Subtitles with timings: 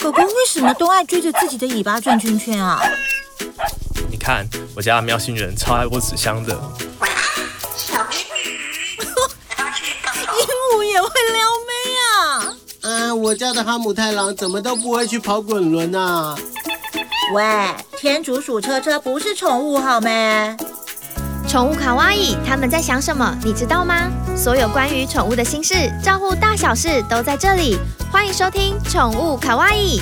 [0.00, 2.80] 狗狗为什么都爱追着自己的尾巴转圈圈啊？
[4.10, 6.54] 你看我家的喵星人超爱窝纸箱的。
[10.32, 12.56] 鹦鹉也会撩妹啊？
[12.80, 16.34] 嗯，我家的哈姆太郎怎么都不会去跑滚轮啊？
[17.34, 20.56] 喂，天竺鼠车车不是宠物好没？
[21.46, 23.36] 宠物卡哇伊，他们在想什么？
[23.44, 24.10] 你知道吗？
[24.34, 27.78] 所有关于宠物的心事，照顾大小事都在这里。
[28.12, 29.98] 欢迎收听《宠物卡哇伊》。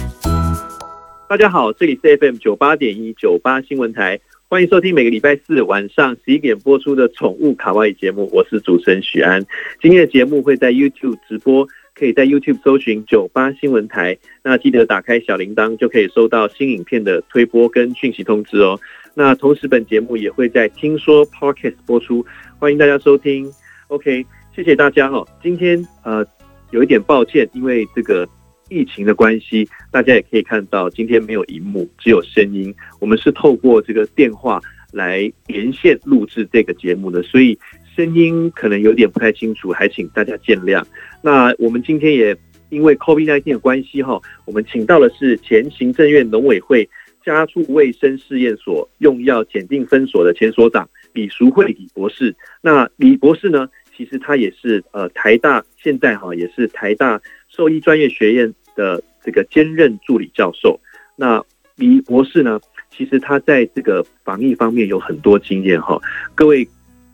[1.29, 8.27] 大家好，这里是 FM 九八点一九八新闻台，欢迎收听每个礼拜四晚上十一点播出的《宠物卡哇伊》节目。
[8.33, 9.45] 我是主持人许安。
[9.83, 14.17] 今天的节目会在 YouTube 直播，可以在 YouTube 搜寻九八新闻台。
[14.43, 18.81] 那记得打开小铃铛，就可以收到新影片的推播跟讯息通知哦。
[19.13, 22.25] 那同时，本节目也会在听说 Podcast 播出，
[22.59, 23.53] 欢迎大家收听。
[23.89, 24.25] OK，
[24.57, 25.27] 谢谢大家哈。
[25.43, 26.25] 今天呃
[26.71, 28.29] 有一点抱歉，因为这个
[28.69, 32.75] 疫情的关系，大家也可以看到今天没有荧幕，只有声音。
[33.01, 34.61] 我们是透过这个电话
[34.93, 37.59] 来连线录制这个节目的，所以
[37.97, 40.85] 声音可能有点不太清楚，还请大家见谅。
[41.23, 42.37] 那我们今天也
[42.69, 46.89] 因为 COVID-19 的关系哈，我们请到的是前行政院农委会。
[47.25, 53.69] 家畜卫生试验所用药检定分所的前所长李淑慧李博士，那李博士呢，
[53.99, 60.79] 其实他也是呃台大现在哈也是台大兽医专业学院的这个兼任助理教授。
[61.17, 62.61] 那李博士呢，
[62.97, 66.01] 其实他在这个防疫方面有很多经验哈。
[66.37, 66.67] 各位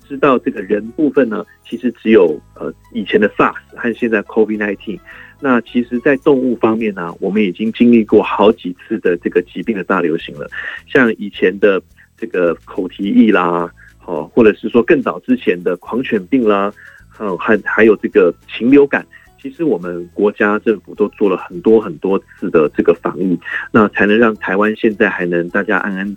[0.06, 5.00] 知道这个人部分呢，其实只有呃以前的 SARS 和现在 COVID-19。
[5.40, 10.48] 那其实，在动物方面呢、我们已经经历过好几次的这个疾病的大流行了，
[10.86, 11.82] 像以前的
[12.16, 13.70] 这个口蹄疫啦，
[14.06, 16.72] 哦，或者是说更早之前的狂犬病啦，
[17.16, 19.06] 还还还有这个禽流感，
[19.40, 23.38] 其实我们国家政府都做了很多很多次的这个防疫，
[23.72, 26.16] 那才能让台湾现在还能大家安安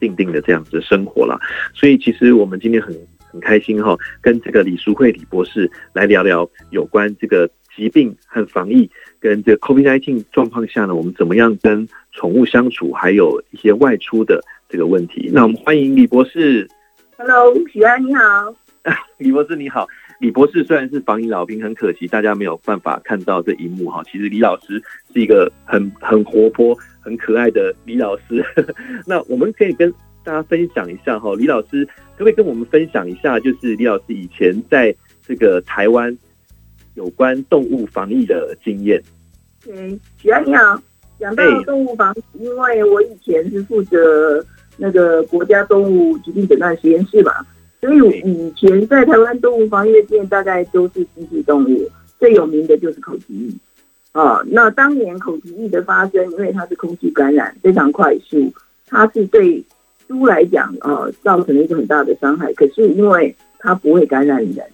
[0.00, 1.40] 定定的这样子生活了。
[1.74, 2.96] 所以，其实我们今天很
[3.30, 7.48] 很开心哈，跟这个李淑慧李博士来聊聊有关这个。
[7.74, 15.30] 疾病和防疫，跟这个 COVID-19 状况下呢，我们怎么样跟宠物相处，还有一些外出的这个问题。
[15.32, 16.68] 那我们欢迎李博士。
[17.24, 18.52] Hello，许安你好。
[19.18, 19.86] 李博士你好。
[20.18, 24.02] 李博士虽然是防疫老兵，很可惜大家没有办法看到这一幕哈。
[24.10, 24.82] 其实李老师
[25.14, 28.44] 是一个很很活泼、很可爱的李老师。
[29.06, 29.88] 那我们可以跟
[30.24, 31.84] 大家分享一下哈，李老师
[32.16, 34.92] 可不可以跟我们分享一下，就是李老师以前在
[35.24, 36.16] 这个台湾。
[36.94, 39.00] 有关动物防疫的经验。
[39.68, 40.82] 嗯，许安你好。
[41.20, 44.44] 讲到动物防疫，因为我以前是负责
[44.76, 47.32] 那个国家动物疾病诊断实验室嘛，
[47.80, 51.88] 所以以前在台湾动物防疫的经验大概都是经济动物，
[52.18, 53.56] 最有名的就是口蹄疫
[54.12, 54.40] 啊。
[54.46, 58.52] 那当年口蹄疫的发生，因为它是空气感染，非常快速，
[58.86, 59.62] 它是对
[60.08, 62.52] 猪来讲啊造成了一个很大的伤害。
[62.54, 64.64] 可是因为它不会感染人。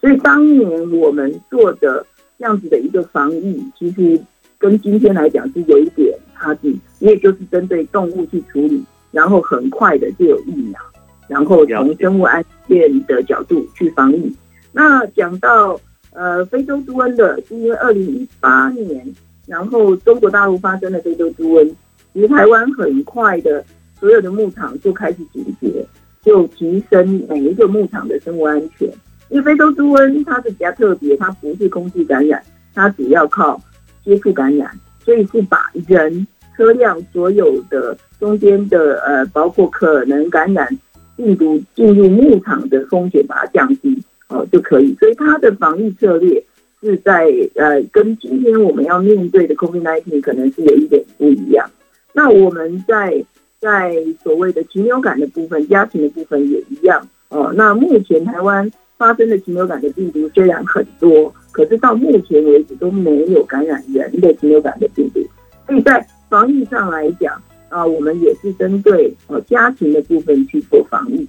[0.00, 2.04] 所以当年我们做的
[2.38, 4.20] 这样子的一个防疫，其实
[4.58, 10.80] 跟今天来讲是有一点差距，因为就是针对动物去处理，然后很快的就有疫苗，
[11.28, 14.36] 然后从生物安全的角度去防疫。
[14.72, 15.80] 那讲到
[16.12, 19.14] 呃非洲猪瘟的，是因为二零一八年，
[19.46, 21.72] 然后中国大陆发生了非洲猪瘟，
[22.12, 23.64] 其实台湾很快的
[24.00, 25.86] 所有的牧场就开始警觉，
[26.24, 28.88] 就提升每一个牧场的生物安全。
[29.30, 32.42] 因为非洲猪瘟它是比较特别，它不是空气感染，
[32.74, 33.60] 它主要靠
[34.04, 34.68] 接触感染，
[35.04, 36.26] 所以是把人、
[36.56, 40.68] 车辆所有的中间的呃，包括可能感染
[41.16, 43.96] 病毒进入牧场的风险，把它降低
[44.28, 44.94] 哦、呃、就可以。
[45.00, 46.42] 所以它的防疫策略
[46.80, 51.68] 是在呃，跟今天我们要面对的 COVID-19 可能是有一点不一样。
[52.12, 53.24] 那我们在
[53.60, 57.52] 在所谓的禽流感的部分，家禽的部分也一样哦、呃。
[57.54, 58.70] 那目前台湾。
[58.96, 65.20] 发生的禽流感的病毒虽然很多，可是到目前为止都没有感染人的禽流感的病毒。
[65.66, 71.24] 所以在防疫上来讲，啊，我们也是针对呃家庭的部分去做防疫。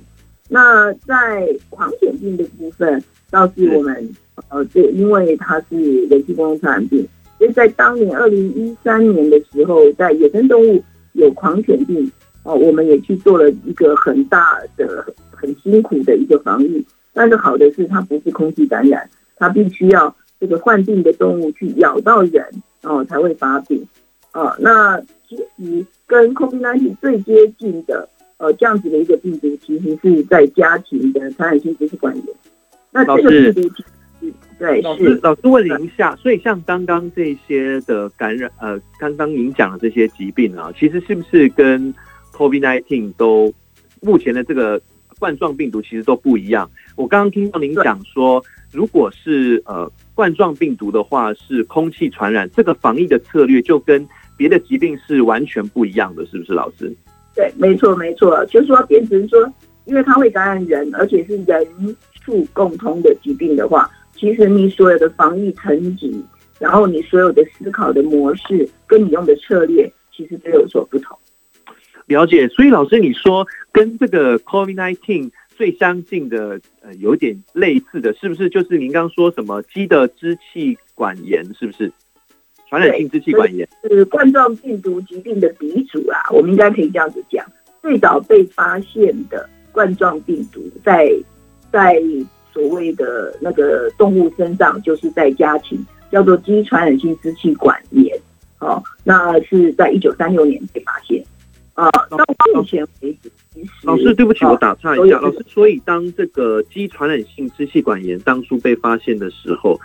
[0.50, 4.10] 那在狂犬病的部分，倒是我们
[4.50, 5.76] 呃，这因为它是
[6.08, 7.08] 人畜共同传染病，
[7.38, 12.12] 所以在当年二零一三年的时候，在野生动物有狂犬病，
[12.42, 16.84] 哦，我们也去做了一个很大的、很辛苦的一个防疫。
[17.14, 22.44] 但是好的是，它不是空气感染，它必须要这个患病的动物去咬到人
[22.82, 23.88] 哦，才会发病
[24.36, 24.56] 哦。
[24.60, 32.38] 那其实跟 COVID-19 最接近的呃这样子的一个病毒，其实是在家庭的传染性不是冠状。
[32.92, 33.84] 那这个病毒
[34.58, 41.94] 对，老师，老师问您一下，所以像刚刚这些的感染，呃，刚刚您讲的这些疾病啊，其实是不是跟
[42.32, 43.54] COVID-19 都
[44.02, 44.82] 目前的这个
[45.20, 46.72] 冠状病毒其实都不一样？
[46.96, 48.42] 我刚刚听到您讲说，
[48.72, 56.94] 如果是呃冠状病毒的话，是空气传染，这个防疫的策略就跟别的疾病是完全不一样的，是不是，老师？
[57.36, 59.54] 对，没错，没错，就是说变成说，
[59.86, 63.90] 因为它会感染人，而且是人畜共通的疾病的话。
[64.16, 66.24] 其实你所有的防疫层级，
[66.58, 71.18] 然后你所有的思考的模式，跟你用的策略，其实都有所不同。
[72.06, 78.48] 了解，所以老师你说跟这个 COVID-19 最相近的，呃，有点类似的是不是？
[78.50, 81.92] 就是您刚刚说什么鸡的支气管炎，是不是？
[82.70, 87.46] 传染性支气管炎是冠状病毒疾病的鼻祖啊，我们应该可以这样子讲。
[87.82, 91.08] 最早被发现的冠状病毒在，
[91.72, 92.02] 在在。
[92.56, 95.78] 所谓的那个动物身上，就是在家禽，
[96.10, 98.18] 叫做鸡传染性支气管炎，
[98.60, 101.22] 哦，那是在一九三六年被发现，
[101.74, 102.18] 啊，到
[102.54, 103.30] 目前为止，
[103.84, 109.78] 老师对不起，我打岔一下，老师，所以当这个鸡传染性支气管炎当初被发现的时候，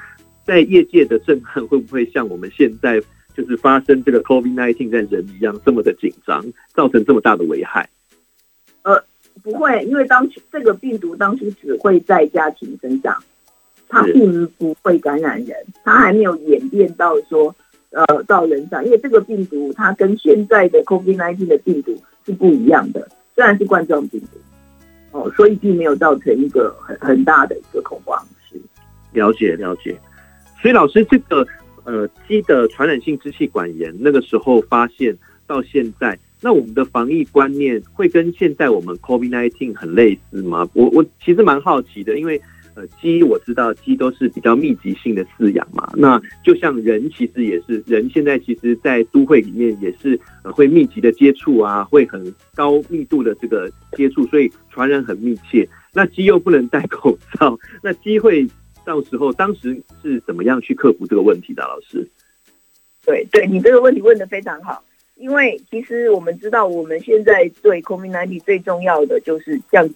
[0.46, 3.00] 在业界的震撼会不会像我们现在
[3.34, 6.44] 就是发生这个 COVID-19 在人一样这么的紧张，
[6.74, 7.88] 造成这么大的危害？
[8.82, 9.02] 呃。
[9.42, 13.16] 不会，因为当初这个病毒当初只会在家庭身上，
[13.88, 17.54] 它并不会感染人，它还没有演变到说
[17.90, 18.84] 呃到人上。
[18.84, 21.96] 因为这个病毒它跟现在的 COVID-19 的病毒
[22.26, 24.36] 是不一样的，虽然是冠状病毒
[25.12, 28.22] 哦，所以并没有造成一个很很大的一个恐慌。
[28.50, 28.60] 是
[29.12, 29.98] 了解了解，
[30.60, 31.46] 所以老师这个
[31.84, 35.16] 呃鸡的传染性支气管炎那个时候发现
[35.46, 36.18] 到现在。
[36.42, 40.66] 那我们的防疫观念会跟现在我们 COVID-19 很类似吗？
[40.72, 42.40] 我我其实蛮好奇的，因为
[42.74, 55.68] 呃鸡我知道鸡都是比较密集性的饲养嘛，那就像人其实也是人，现在其实，在都会里面也是呃会密集的接触啊，会很高密度的这个接触，所以传染很密切。
[55.92, 58.46] 那鸡又不能戴口罩，那鸡会
[58.90, 61.62] 到时候当时是怎么样去克服这个问题的？
[61.62, 62.04] 老师？
[63.06, 64.82] 对对，你这个问题问的非常好。
[65.14, 69.88] 因为其实我们知道，我们现在对 COVID-19 最重要的就是像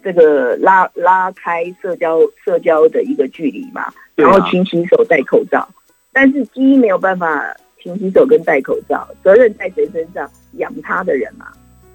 [0.00, 5.68] 这个拉拉开社交社交的一个距离嘛，然后勤洗手、戴口罩。
[6.12, 7.52] 但是鸡没有办法
[7.82, 10.30] 勤洗手跟戴口罩，责任在谁身上？
[10.58, 11.46] 养他的人嘛。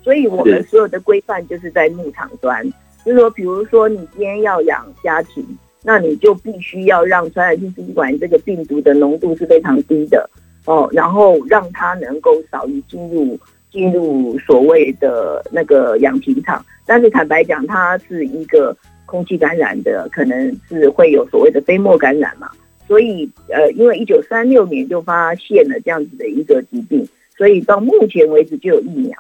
[0.04, 2.68] 所以我们所有的规范就是在牧场端，
[3.06, 5.46] 就是说，比如说你今天要养家禽，
[5.84, 10.30] 那你就必须要让传染性支气管这个病毒的浓度是非常低的。
[10.66, 13.40] 哦，然后让它能够少于进入
[13.72, 22.48] 进入所谓的那个养禽场，但是坦白讲，它是一个空气感染的，可能是会有所谓的飞沫感染嘛。
[22.88, 29.18] 所以，呃，因为一九三六年就发现了这样子的一个疾病，所以到目前为止就有疫苗，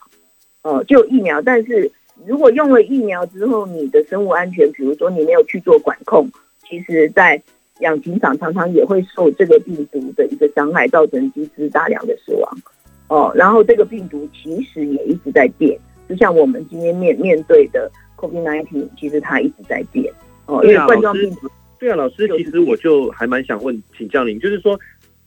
[0.61, 1.41] 哦、就有疫苗。
[1.41, 1.89] 但是
[2.27, 6.29] 如果用了疫苗之后，你的生物安全，比如说你没有去做管控，
[6.71, 7.39] 其实在。
[7.79, 12.57] 养禽场常常也会受这个病毒的一个伤害，造成鸡只大量的死亡。
[13.07, 15.75] 哦，然后这个病毒其实也一直在变，
[16.07, 20.13] 就像我们今天面面对的 COVID-19，其实它一直在变。
[20.45, 21.49] 哦，因为冠状病毒。
[21.79, 24.79] 对啊，老师，其实我就还蛮想问，请教您，就是说。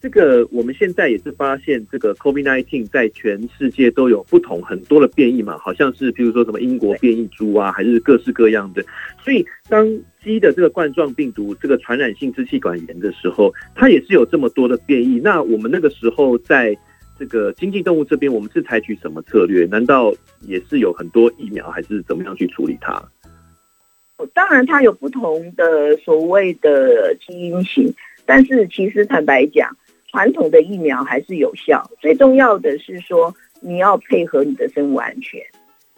[0.04, 8.84] 这个我们现在也是发现，这个 COVID-19 在全世界都有不同很多的变异嘛，好像是比如说什么英国变异株啊，还是各式各样的。
[9.24, 9.88] 所以当
[10.22, 15.18] 鸡的这个冠状病毒这个传染性支气管炎的时候，它也是有这么多的变异。
[15.20, 16.76] 那我们那个时候在
[17.18, 19.64] 这个经济动物这边，我们是采取什么策略？
[19.64, 23.02] 难道也是有很多疫苗，还是怎么样去处理它？
[24.34, 27.90] 当然，它有不同的所谓的基因型，
[28.26, 29.74] 但是其实坦白讲。
[30.14, 35.40] 传统的疫苗还是有效，最重要的是说你要配合你的生物安全，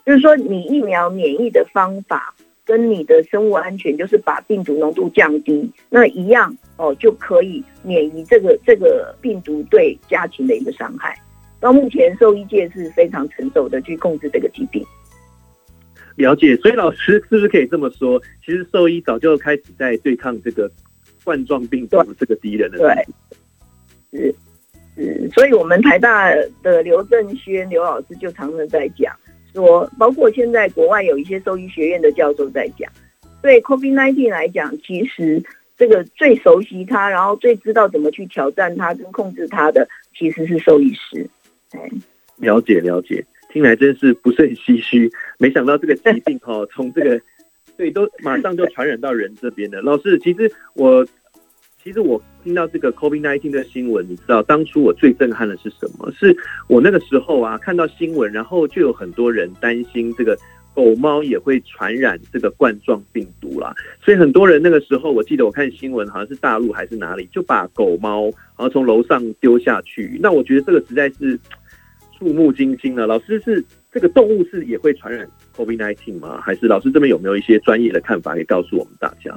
[0.07, 11.15] 就是说你疫苗免疫的方法跟你的生物安全，就是把病毒浓度降低，那一样哦就可以免于这个这个病毒对家禽的一个伤害。
[11.61, 14.83] 到目前兽医界是非常成熟的去控制这个疾病。
[16.15, 18.19] 了解，所以老师是不是可以这么说？
[18.43, 20.71] 其实兽医早就开始在对抗这个
[21.23, 22.79] 冠状病毒这个敌人了。
[22.79, 23.05] 对。
[24.17, 24.35] 是，
[24.97, 29.15] 是，所以，我们台大的刘正轩刘老师就常常在讲
[29.53, 32.91] 说，包括现在国外有一些兽医学院的教授在讲，
[33.43, 35.43] 对 COVID-19 来讲，其实
[35.77, 41.29] 这个最熟悉它，然后最知道怎么去挑战它跟控制它的，其实是兽医师。
[42.37, 47.21] 了解了解，听来真是不是很唏嘘，没想到这个疾病 哈、从这个
[47.77, 49.83] 对都马上就传染到人这边了。
[49.83, 51.07] 老师，其实我。
[51.87, 56.11] 其实我听到这个 COVID-19 的新闻，你知道当初我最震撼的是什么？
[56.11, 60.37] 是我那个时候啊，看到新闻，然后就有很多人担心这个
[60.75, 63.73] 狗猫也会传染这个冠状病毒啦。
[64.03, 70.19] 所以很多人那个时候，我记得我看新闻，好像是大陆还是哪里，就把狗猫然后从楼上丢下去。
[70.21, 71.39] 那我觉得这个实在是
[72.19, 73.07] 触目惊心了。
[73.07, 75.25] 老师是这个动物是也会传染
[75.55, 76.41] COVID-19 吗？
[76.41, 79.33] 还是老师这边有没有一些专业的看法可以告诉我们大家？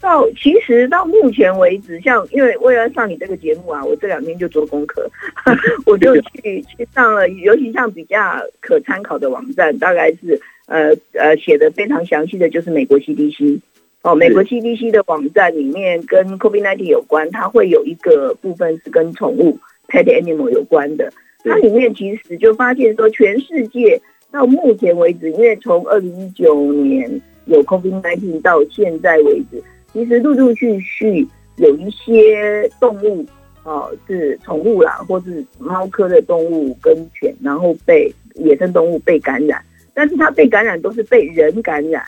[0.00, 5.08] 到其实到目前为止，像因为为了上你这个节目啊，我这两天就做功课，
[5.84, 8.18] 我就去去上了，尤其像比较
[8.60, 13.60] 可参考的网站，大概是呃呃写的非常详细的就是美国 CDC
[14.02, 21.12] 哦，美国 CDC 的网站里面跟 COVID-19 有关，它会有一个部分是跟宠物 pet animal 有关的，
[21.44, 24.00] 它里面其实就发现说，全世界
[24.32, 29.62] 到目前为止，因为从二零一九年有 COVID-19 到现在为止。
[29.92, 33.26] 其实陆陆续续有一些动物，
[33.64, 42.04] 哦，是宠物啦，或是猫科的动物跟犬，然后被野生动物被感染，但是它被感染都是被人感染，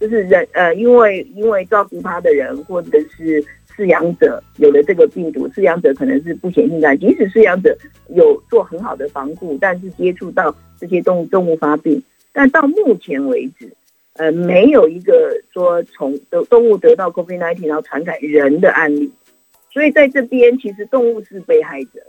[0.00, 3.42] 就是人呃，因为因为照顾它的人或者是
[3.76, 7.76] 饲养者有了这个病毒，饲养者可能是不显性感染，即使饲养者
[8.08, 13.70] 有做很好的防护，但是接触到这些动物，动物发病，但到目前为止。
[14.20, 19.10] 呃，没有一个说从的动物得到 COVID-19 然后传染人的案例，
[19.72, 22.02] 所以在这边其实动物是被害者。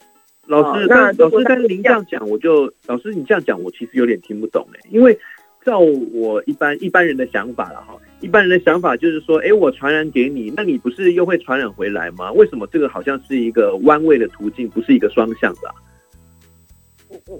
[0.46, 5.18] 老师，哦、那老师，但是您这样讲，我就老师你这样讲，我其实有点听不懂哎，因为
[5.64, 12.30] 照我一般一般人的想法了哈，一般人的想法就是说，哎，我传染给你，那你不是又会传染回来吗？
[12.34, 15.74] 为什么这个好像是一个弯位的途径，不是一个双向的？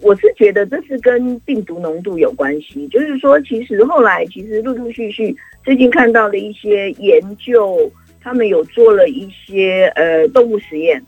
[0.02, 7.90] 我是觉得这是跟病毒浓度有关系，就是说，其实后来其实陆陆续续最近看到了一些研究，
[8.22, 11.02] 他们有做了一些呃动物实验，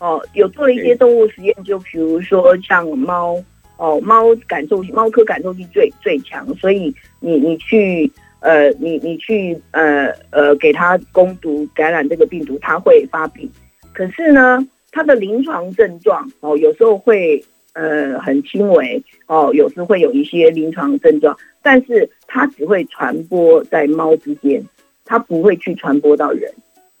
[0.00, 3.42] 哦，有做了一些动物实验，就比如说像猫，
[3.78, 8.10] 哦，猫感受猫科感受性最最强，所以你你去
[8.40, 13.50] 呃你你去呃呃给它攻毒感染这个病毒，它会发病，
[13.94, 17.42] 可是呢，它的临床症状哦有时候会。
[17.74, 24.62] 呃，很轻微哦，有时会有一些临床症状，但是它只会传播在猫之间，
[25.04, 26.52] 它不会去传播到人。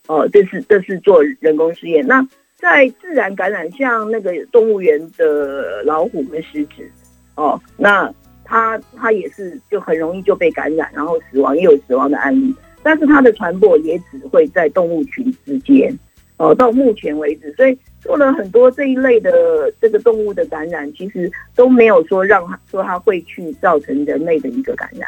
[0.06, 2.06] 哦，这是这是做人工试验。
[2.06, 6.88] 那在自然感染，像那个动物园的老虎跟狮子，
[7.34, 8.12] 哦，那
[8.44, 15.96] 它它也是就很容易就被感染，然后死亡，也有死亡的案例，但是它的传播也只会在动物群之间。
[16.40, 17.78] 哦，到目前为止，所以。
[18.02, 19.30] 做了很多这一类的
[19.78, 25.06] 这个动物的感染，其实都没有说让它说它会去造成人类的一个感染。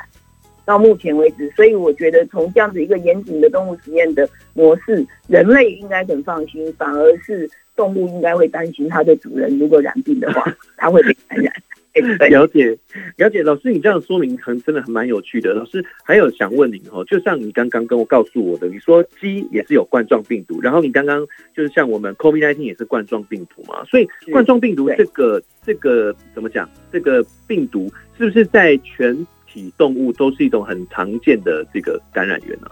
[0.66, 10.44] 到目前为止，所以我觉得从这样子一个严谨的动物实验的模式，人类应该很放心，反而是动物应该会担心它的主人如果染病的话，
[10.76, 11.50] 它会被感染。
[12.30, 12.78] 了解，
[13.18, 15.52] 了解，老师，你这样说明很真的很蛮有趣的。
[15.52, 26.66] 老师还有想问您哦，就像你刚刚跟我告诉我的，你说鸡也是有冠状病毒，然后你刚刚就是像我们 COVID-19 也是冠状病毒嘛，所以冠状病毒这个这个怎么讲？
[26.90, 29.14] 这个病毒是不是在全
[29.46, 32.70] 体动物都是一种很常见的这个感染源呢？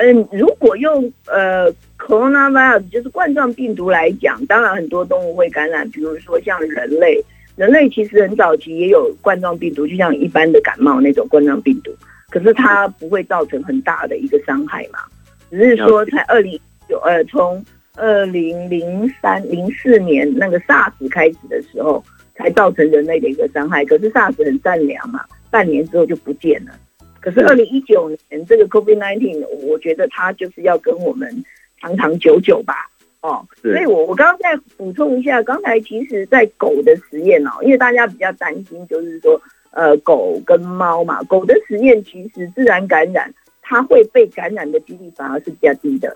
[0.00, 7.24] 嗯，如果用呃 coronavirus 就是冠状病毒来讲，当然很多动物会感染，比如说像人类。
[7.56, 11.92] 人类其实很早期也有冠状病毒，就像一般的感冒那种冠状病毒，
[12.30, 14.98] 可是它不会造成很大的一个伤害嘛，
[15.50, 16.58] 只是说在二零
[16.88, 17.64] 九呃从
[17.96, 23.84] 二零零三零四年那个 SARS 开始的时候，才造成人类的一个伤害。
[23.84, 26.72] 可是 SARS 很善良嘛，半年之后就不见了。
[27.20, 31.44] 可是二零一九年这个 COVID-19，我觉得它就是要跟我们
[31.80, 32.90] 长长久久吧。
[33.24, 39.40] 哦，所以我我刚刚再补充一下，刚才其实，在狗的实验哦，因为大家比较担心，就是说，
[39.70, 46.14] 呃，狗跟猫嘛，狗的实验其实自然感染，它会被感染的几率反而是比较低的。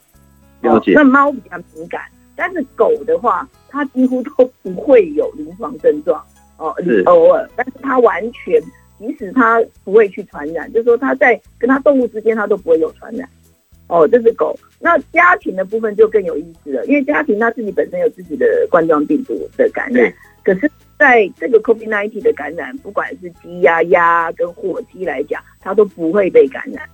[0.61, 0.93] 了解。
[0.95, 2.03] 那猫比较敏感，
[2.37, 6.23] 但是狗的话，它几乎都不会有临床症状
[6.59, 8.61] 哦，偶尔，但是它完全，
[8.99, 13.27] 即使它不会去传染，就是说它在跟它动物之间，它都不会有传染。
[13.89, 14.57] 哦，这是狗。
[14.81, 20.13] 那家庭的部分就更有意思了，因为家庭它自己本身有自己的冠状病毒的感染，
[20.45, 26.89] 可是在这个 COVID-19 的感染，不管是鸡呀、鸭跟火鸡来讲，它都不会被感染。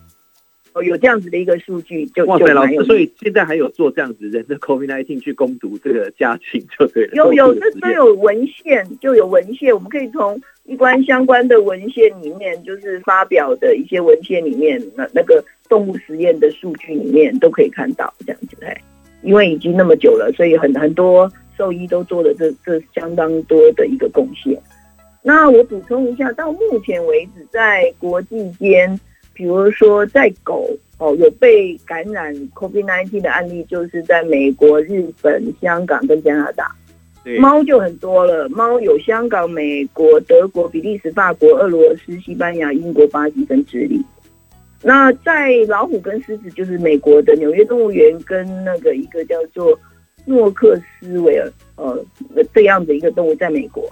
[0.74, 7.12] 哦，有这样子的一个数据就，就哇塞，老师，所以现在还有做这样子人的 COVID-19 去攻读这个家禽，就对了。
[7.14, 18.56] 有有，这都有文献，就有文献，我们可以从一关相关的文献里面，就是发表的一些文献里面，那那个动物实验的数据里面都可以看到这样子。
[18.62, 18.76] 哎，
[19.22, 24.60] 因为已经那么久了，所以很很多兽医都做了这这相当多的一个贡献。
[25.22, 28.98] 那我补充一下，到目前为止，在国际间。
[29.34, 36.74] 比如说，在狗哦有被感染 COVID-19 的案例，就是在美国、日本、香港跟加拿大。
[37.40, 43.98] 猫就很多了，猫有香港、美国、德国、比利时、法国、俄罗斯、西班牙、英国、巴西跟智利。
[44.82, 49.76] 那在老虎跟狮子，就是美国的纽约动物园跟那个一个叫做
[50.26, 52.04] 诺克斯维尔呃
[52.52, 53.90] 这样的一个动物，在美国。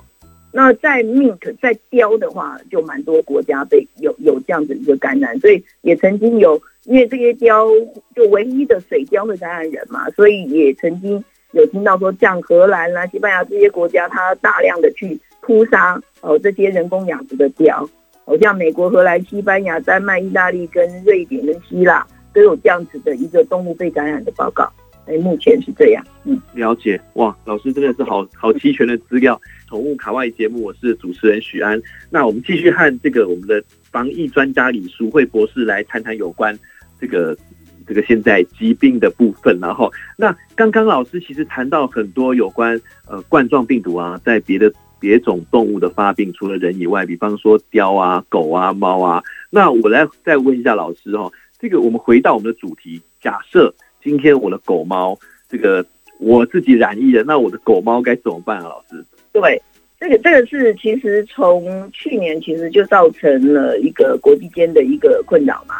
[0.54, 7.70] 那在 mink 在貂的话，就蛮多国家被有有这样子一个感染，所以也曾经有，因为这些貂
[8.14, 17.88] 就唯一的水貂的感染人嘛，所以也曾经有听到说，像荷兰啦、西班牙这些国家，它大量的去扑杀哦这些人工养殖的貂，
[18.26, 24.70] 哦像美国、荷兰、西班牙、丹麦、意大利跟瑞典跟希腊都有这样子的一个动物被感染的报告。
[25.06, 26.04] 哎，目前是这样。
[26.24, 27.00] 嗯，了解。
[27.14, 29.40] 哇，老师真的是好好齐全的资料。
[29.68, 31.80] 宠物卡外节目，我是主持人许安。
[32.08, 36.56] 那我们继续和这个我们的防疫专家李淑慧博士来谈谈有关
[37.00, 37.36] 这个
[37.84, 39.58] 这个现在疾病的部分。
[39.60, 49.20] 然后，那刚刚老师其实谈到很多有关呃冠状病毒啊，在别的别种动物的发病，除了人以外，比方说貂啊、狗啊、猫啊。
[49.50, 53.74] 那我来再问一下老师哦，这个我们回到我们的主题，假设。
[54.02, 55.18] 今天我的狗猫
[55.48, 55.84] 这个
[56.18, 58.64] 我自己染疫了，那我的狗猫该怎么办啊？
[58.64, 59.60] 老师，对，
[60.00, 65.76] 这个这个是其实从去年其实就造成了一个国际间的一个困扰嘛，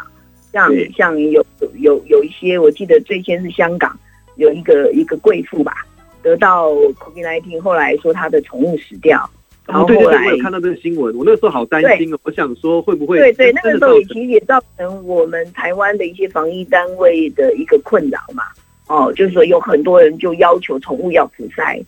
[0.51, 1.45] 像像有
[1.79, 3.97] 有有一些，我记得最先是香港
[4.35, 5.85] 有一个一个贵妇吧，
[6.21, 9.29] 得到 COVID-19，后来说她的宠物死掉。
[9.65, 12.19] 然后对对对，我有看到这个新闻，我那个时候好担心哦。
[12.23, 13.17] 我想说会不会？
[13.17, 18.43] 对对，那个时候也其实也造成我们台湾的一些防疫单位的一个困扰嘛。
[18.87, 21.81] 哦，就是说有很多人就要求宠物要普筛，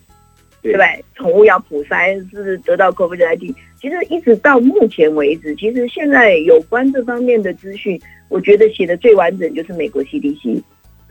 [0.61, 1.05] 对不对？
[1.15, 3.53] 宠物要普筛是得到 COVID-19。
[3.77, 10.63] 其实一直到目前为止，其实现在有关这方面的资讯，我觉得写的最完整就是美国 CDC。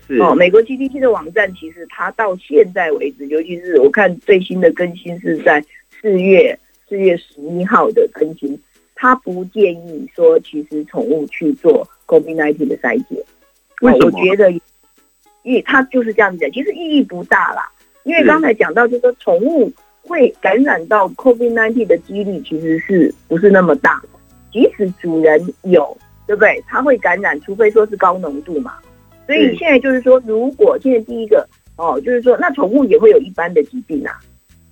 [0.07, 5.63] 是哦，美国 CDC 的网站其实它到现在为止，尤其是我看最新的更新是在。
[6.05, 8.61] 四月四月十一号的更新，
[8.95, 13.19] 他不建议说，其实宠物去做 COVID-19 的筛检。
[13.81, 14.11] 为什么？
[14.13, 14.53] 我觉得，
[15.45, 17.67] 因为他就是这样子讲，其实意义不大啦。
[18.03, 24.03] 因为刚才讲到，就是说宠物会感染到 COVID-19 的几率其实是不是那么大？
[24.53, 26.63] 即使主人有，对不对？
[26.69, 28.75] 它会感染，除非说是高浓度嘛。
[29.25, 34.21] 所以现在就是说，如果现在第一个哦，就是说，那宠物也会有一般的疾病啊。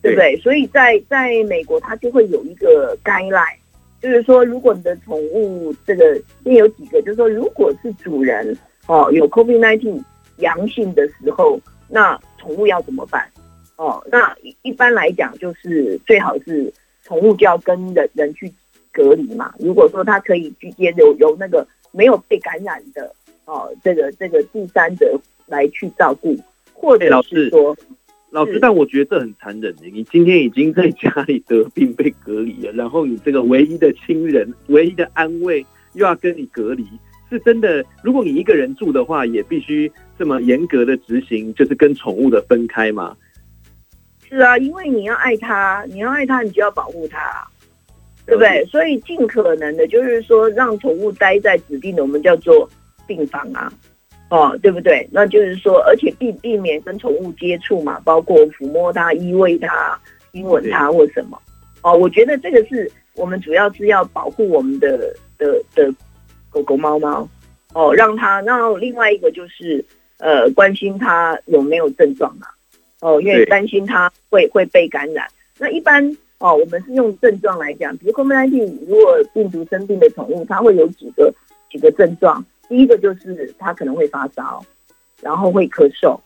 [0.03, 0.37] 对不对？
[0.39, 3.55] 所以在在美国，它就会有一个 guideline，
[4.01, 8.57] 就是说，如果你的宠物这个，因为有几个，就是说，如果是主人
[8.89, 10.03] 哦有 COVID-19
[10.39, 13.31] 阳性的时候，那宠物要怎么办？
[13.77, 16.73] 哦，那一般来讲，就是最好是
[17.05, 18.53] 宠物就要跟人人去
[18.93, 19.55] 隔离嘛。
[19.61, 26.37] 如果说它可以直接由由那个没有被感染的哦，这个这个第三者来去照顾，
[26.75, 27.77] 或者是说。
[28.33, 29.87] 老师，但我觉得这很残忍的。
[29.93, 36.87] 你今天已经在家里得病被隔离了，然后你这个唯一的亲人、唯一的安慰又要跟你隔离，
[37.29, 37.85] 是真的。
[38.03, 43.15] 如果你一个人住的话，也必须这么严格的执行，就是跟宠物的分开嘛？
[44.27, 47.47] 是啊，因为你要爱它，你要爱它，你就要保护它，
[48.25, 48.65] 对不对？
[48.65, 52.67] 所以尽可能的，就是说让宠物待在指定的我们叫做
[53.07, 53.71] 病房啊。
[54.33, 55.07] 哦，对不对？
[55.13, 60.01] 那就是说，而且避避免跟宠物接触嘛，包括抚摸它、依偎它、
[60.33, 61.39] 亲吻它或什么。
[61.83, 65.95] 哦，我觉得这个是我们主要是要保护我们的的的
[66.49, 67.29] 狗狗、猫猫。
[67.75, 68.41] 哦，让它。
[68.41, 69.85] 然后另外一个就是
[70.17, 72.47] 呃，关心它有没有症状嘛。
[73.03, 75.29] 哦，因为担心它会会被感染。
[75.59, 76.03] 那一般
[76.39, 81.31] 哦，我们是用症状来讲，比如 COVID-19，如果病毒生病的宠物，它会有几个
[81.71, 82.43] 几个症状。
[82.73, 84.65] 第一个就是他可能会发烧，
[85.21, 86.19] 然后会咳嗽，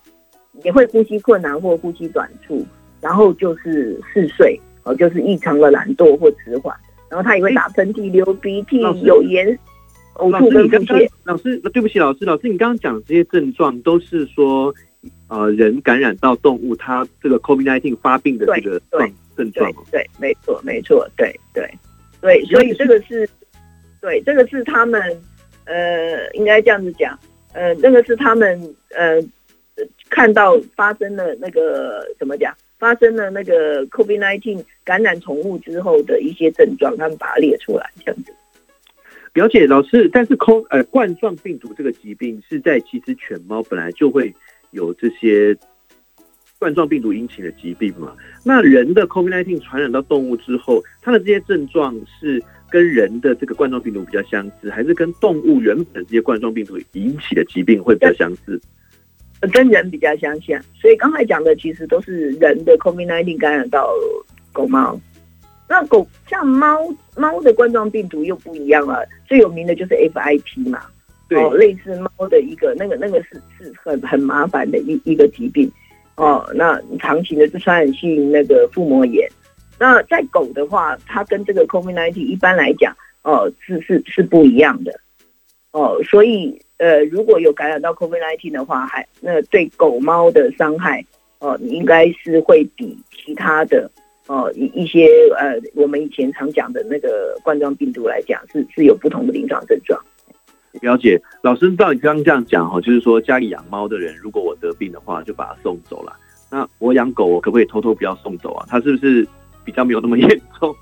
[0.63, 2.65] 也会呼吸困难或呼吸短促，
[3.01, 6.73] 然后就是嗜睡，哦，就是异常的懒惰或迟缓，
[7.11, 9.59] 然后他也会打喷嚏、流鼻涕、有炎、
[10.19, 11.11] 呕吐跟腹泻。
[11.25, 14.73] 老师，对不起，老师，老师，你刚刚讲这些症状都是说，
[15.27, 19.69] 呃，人感染到动物，它这个 COVID-19 发病的这个状症状。
[19.91, 21.69] 对，没错，没错，对对
[22.21, 23.29] 对，所以这个是，
[24.01, 25.03] 对，这个是他们。
[25.67, 27.19] 呃，应该这样子讲，
[27.53, 28.59] 呃，那个是他们
[28.91, 29.21] 呃
[30.09, 38.33] 看到发生了那个怎么讲，发生了那个 COVID-19 感染宠物之后的一些症状，他们把它列出来这样子。
[39.33, 44.35] 表姐老师，但是空呃冠状病毒这个疾病是在其实犬猫本来就会
[44.71, 45.55] 有这些
[46.59, 48.17] 冠状病毒引起的疾病嘛？
[48.43, 58.61] 那人的 COVID-19 传染到动物之后，它的这些症状是跟人的这个冠状病毒比较相似，还是跟动物原本这些冠状病毒引起的疾病会比较相似？
[59.53, 60.61] 跟人比较相像。
[60.81, 63.89] 所以刚才讲的其实都是人的 COVID-19 感染到
[64.53, 64.99] 狗猫。
[65.69, 66.79] 那狗像猫
[67.17, 70.83] 猫的冠状病毒又不一样了，最有名的就是 FIP 嘛，
[71.29, 75.71] 对哦，类似猫的一个那个那个是是很很麻烦的一一个疾病
[76.15, 79.29] 哦，那长期的是传染性那个腹膜炎。
[79.79, 84.93] 那在狗的话，它跟这个 COVID-19 一般来讲哦是是是不一样的
[85.73, 91.05] 哦，所以呃如果有感染到 COVID-19 的话，还那对狗猫的伤害
[91.39, 93.91] 哦，应该是会比其他的。
[94.29, 95.07] 哦，一一些
[95.39, 99.97] 呃，我们以前常讲的那个冠状病毒来讲，是是有不同的临床症状。
[100.81, 106.13] 了解，老师照你刚刚这样讲哈，就是说家里养猫的人，如果我得病的话，就把它送走了。
[106.51, 108.67] 那我养狗，我可不可以偷偷不要送走啊？
[108.69, 109.25] 它是不是
[109.67, 110.27] 比较没有那么严
[110.59, 110.75] 重？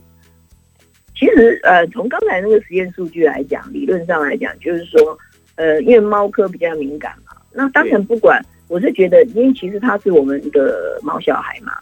[1.16, 5.18] 其实呃，从刚才那个实验数据来讲，理论上来讲，就是说
[5.56, 11.72] 呃，因为猫科比较敏感嘛，那当然不管，我是觉得，因为其实它是我们的猫小孩嘛。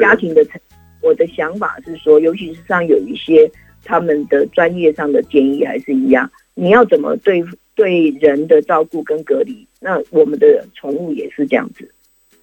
[0.00, 0.58] 家庭的成，
[1.02, 3.50] 我的想法是说，尤其是上有一些
[3.84, 7.44] 他们的专业上的建议还是一样，你要怎么对
[7.74, 11.86] 对人的照顾跟隔离，那我们的宠物也是这样子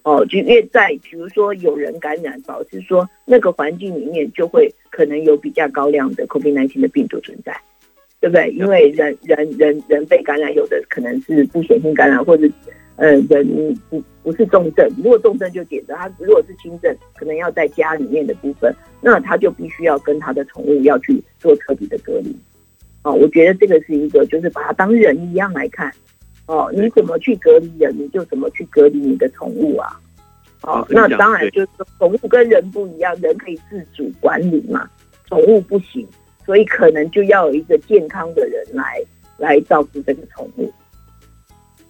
[0.02, 0.24] 哦。
[0.26, 7.56] 就越在比如说有人感染，导致说那个环境里面就会可能有比较高量的 COVID-19 的病毒存在，
[8.20, 8.50] 对不对？
[8.50, 12.48] 因为人人人人被感染，有的可能是不显性感染，或者。
[12.96, 22.36] 呃，人不不是重症，如果重症就点着他，如果是轻症，可能要在家里面的部分，那他就必须要跟他的宠物要去做彻底的隔离。
[23.02, 25.90] 哦，我觉得这个是一个，就是把它当人一样来看。
[26.52, 29.98] 哦，你怎么去隔离人，你就怎么去隔离你的宠物啊。
[30.64, 34.86] 哦，那当然就是说，宠物跟人不一样，人可以自主管理嘛，
[35.26, 36.06] 宠物不行，
[36.44, 39.02] 所以可能就要有一个健康的人来
[39.38, 40.70] 来照顾这个宠物。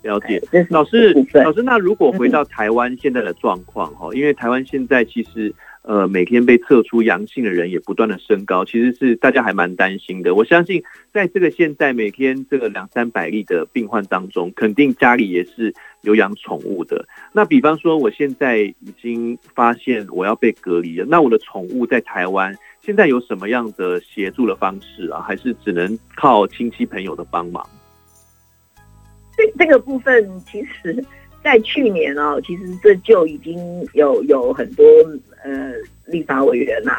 [0.03, 10.34] 了解，老师，老师，那如果回到台湾现在的状况哈，因为台湾现在其实呃每天被测出阳性的人也不断的升高，其实是大家还蛮担心的。
[10.34, 17.04] 我相信在这个现在每天这个两三百例的病患当中，肯定家里也是有养宠物的。
[17.32, 25.20] 那比方说，我现在已经发现我要被隔离了，那我的宠物在台湾现在有什么样的协助的方式啊？
[25.20, 27.64] 还是只能靠亲戚朋友的帮忙？
[29.36, 31.04] 这这个部分其实，
[31.42, 33.58] 在去年哦，其实这就已经
[33.94, 34.84] 有有很多
[35.44, 35.72] 呃
[36.07, 36.94] 立法委员啊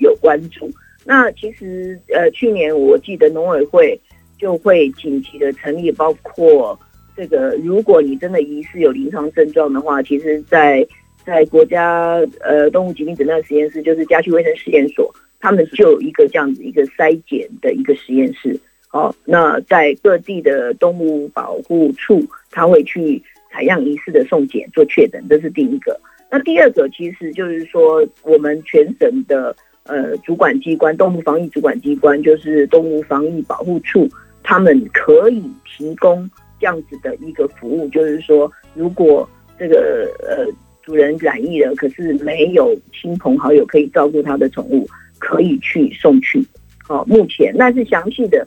[0.00, 0.70] 有关注。
[1.04, 4.00] 那其实呃去年我记得农委会
[4.38, 6.78] 就会紧急的成立，包括
[7.16, 10.86] 这个如果你真的疑似有临床症状的话，其实在
[11.24, 18.58] 在国家呃动物疾病诊断实验室，就是家畜卫生实验所，他们就有一个这样子一个筛检的一个实验室。
[18.90, 25.98] 哦，那在各地的动物保护处，他会去采样疑似的送检做确诊，这是第一个。
[26.30, 34.08] 那第二个其实就是说，我们全省的呃主管机关，动物防疫主管机关就是动物防疫保护处，
[34.42, 40.46] 他们可以提供这样子的一个服务，就是说，如果这个呃
[40.82, 44.86] 主人染疫了，可是没有亲朋好友可以照顾他的宠物，
[45.18, 46.44] 可以去送去。
[46.88, 48.46] 哦，目前那是详细的。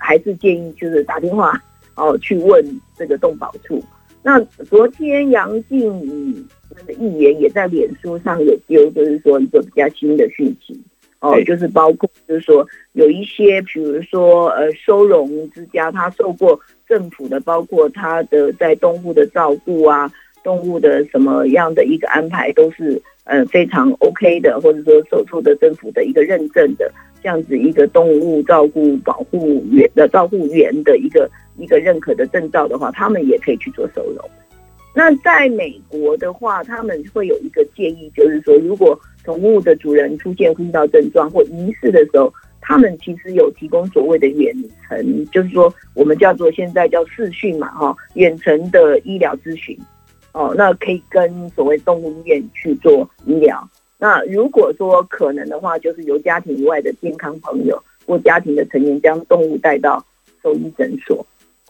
[0.00, 1.52] 还是建议就是打电话
[1.94, 3.80] 哦，去问这个动保处。
[4.26, 10.76] 那昨天杨靖宇那个议员也在脸书上有丢，就是说一个比较新的讯息
[11.20, 16.58] 哦，就是包括就是说有一些，比如说呃收容之家，他受过
[16.88, 20.10] 政府的，包括他的在动物的照顾啊，
[20.42, 26.90] 动物的什么样的一个安排，都是呃非常 OK 的，或者说受受的政府的一个认证的。
[27.22, 34.30] 这样子一个动物照顾保护员的照顾员的一个一个认可的证照的话，他们也可以去做收容。
[34.94, 44.54] 那在美国的话，他们会有一个建议，就是说，如果宠物的主人出现呼吸道症状或疑似的时候，他们其实有提供所谓的远
[44.88, 49.78] 程，就是说我们叫做现在叫视讯嘛，哈，远程的医疗咨询。
[50.32, 53.66] 哦，那可以跟所谓动物医院去做医疗。
[53.98, 60.04] 那如果说可能的话，就是由家庭以外的健康朋友或家庭的成员将动物带到
[60.42, 61.26] 兽医诊所，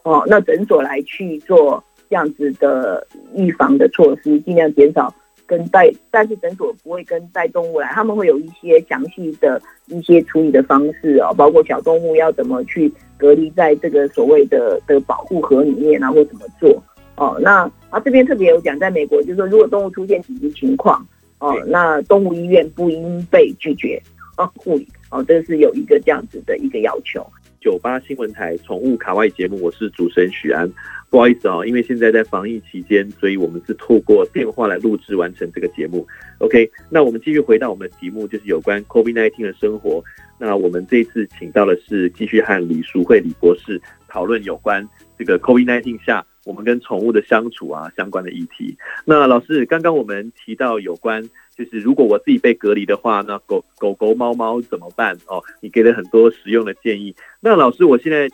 [0.07, 5.13] 哦，那诊所来去做这样子的预防的措施，尽量减少
[5.45, 16.81] 跟带，但是诊所不会跟带动物来，他们会有一些详细的一些处理的方式哦，包括小动物要怎么去隔离在这个所谓的的保护盒里面啊，或怎么做
[17.15, 17.37] 哦。
[17.41, 21.05] 那啊这边特别有讲，在美国就是说，如果动物出现紧急情况
[21.39, 24.01] 哦，那动物医院不应被拒绝
[24.37, 27.25] 啊护理哦，这是有一个这样子的一个要求。
[27.59, 30.71] 九八新闻台宠物卡外节目，我是主持人许安。
[31.09, 36.05] 不好意思啊，因为现在在防疫期间，所以我们是透过电话来录制完成这个节目。
[36.39, 40.03] OK，那我们继续回到我们的题目，就是有关 COVID-19 的生活。
[40.37, 48.77] 那我们这一次请到的是继续和李淑慧李博士讨论有关这个 COVID-19 下我们跟宠物的相处啊相关的议题。
[49.05, 51.21] 那老师，刚刚我们提到有关。
[51.57, 55.17] 就是如果我自己被隔离的话，那狗狗狗猫猫怎么办？
[55.25, 57.15] 哦，你给了很多实用的建议。
[57.39, 58.29] 那老师，我现在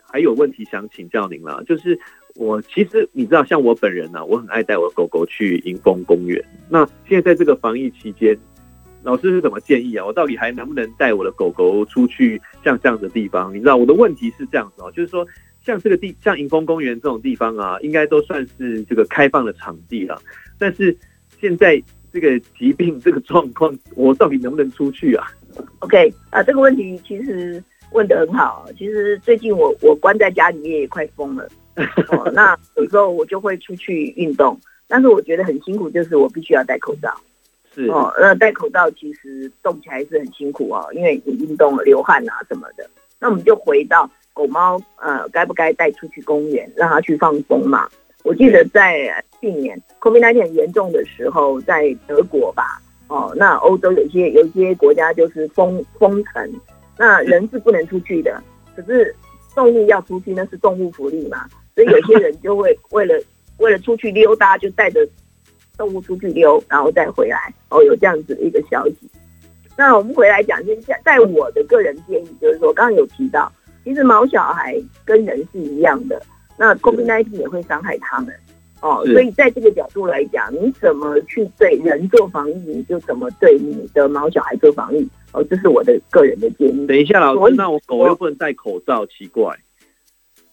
[0.00, 1.60] 还有问题想请教您了。
[1.64, 1.98] 就是
[2.36, 6.40] 我其实你知道，像我本人呢、我很爱带我的狗狗去迎风公园。
[6.68, 8.38] 那现在在这个防疫期间，
[9.02, 10.06] 老师是怎么建议啊？
[10.06, 13.52] 我到底还能不能带我的狗狗出去像这样的地方？
[13.52, 15.26] 你知道我的问题是这样子哦，就是说
[15.68, 20.20] 像这个地，像迎风公园这种地方啊，应该都算是这个开放的场地了。
[20.58, 20.96] 但是
[21.40, 21.80] 现在。
[22.10, 25.26] 这个疾病这个状况，我到底能不能出去啊
[25.80, 28.66] ？OK 啊，这个问题其实问得很好。
[28.78, 31.46] 其实最近我我关在家里面也快疯了、
[32.08, 32.32] 哦。
[32.32, 37.14] 那有时候我就会出去运动，但是我觉得很辛苦，就是我必须要戴口罩。
[37.74, 42.88] 是哦，那戴口罩其实动起来是很辛苦哦，因为你运动了流汗啊什么的。
[43.20, 47.88] 那我们就回到狗猫呃，该不该带出去公园，让它去放风嘛？
[48.22, 56.52] 我记得在去年 COVID-19 很严重的时候，在德国吧，哦，那欧洲有些有些国家就是封封城，
[56.96, 58.40] 那人是不能出去的，
[58.76, 59.12] 可是
[59.56, 63.20] 动物要出去，那是动物福利嘛，所以有些人就会为了
[63.56, 65.04] 为了出去溜达，就带着
[65.76, 69.10] 动物出去溜，然后再回来，哦，有这样子的一个消息。
[69.76, 73.50] 那我们回来讲，就是在我的个人建议，就是说，刚刚有提到，
[73.84, 76.20] 其实毛小孩跟人是一样的。
[76.56, 78.34] 那 COVID-19 也会伤害他们，
[78.80, 86.86] 哦，所以在这个角度来讲，你怎么去对人做防疫，你就怎么对你的毛小孩做防疫，哦，这是我的个人的建议。
[86.88, 89.56] 等一下，老师，那我狗又不能戴口罩，奇怪。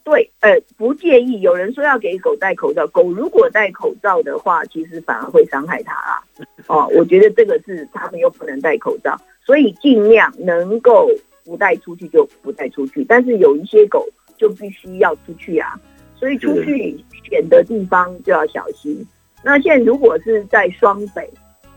[0.04, 1.40] 对，呃，不介意。
[1.40, 6.22] 有人说要给狗戴口罩，狗如果戴口罩的话，其实反而会伤害它啊。
[6.68, 11.10] 哦，我觉得这个是他们又不能戴口罩，所以尽量能够
[11.46, 13.02] 不带出去就不带出去。
[13.04, 14.06] 但是有一些狗
[14.36, 15.80] 就必须要出去啊。
[16.18, 16.98] 所以出去
[17.30, 19.06] 远的地方就要小心。
[19.44, 21.30] 那现在如果是在双北，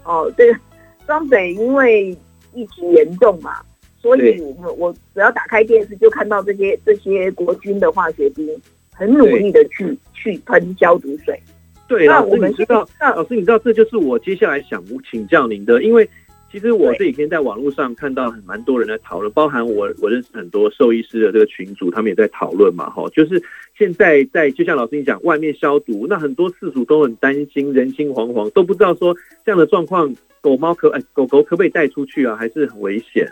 [0.05, 0.57] 哦，这个
[1.05, 2.17] 双北因为
[2.53, 3.59] 疫情严重嘛，
[4.01, 8.49] 所以我我只要打开电视就看到这些这些国军的化学兵
[8.93, 11.37] 很努力的去去喷消毒水。
[11.89, 16.09] 对，那我们知道，老师你知道这就是我接下来想请教您的，因为。
[16.51, 23.41] 其实我这几天在网络上看到很蛮多人在讨论，包含我我认识很多兽医师的这个群组，他们也在讨论嘛，哈，就是
[23.77, 32.35] 现在在就像老师你讲，外面消毒，那很多饲主都很担心，人心惶惶，都不知道说这样的状况，狗猫可哎狗狗可不可以带出去啊？
[32.35, 33.27] 还是很危险？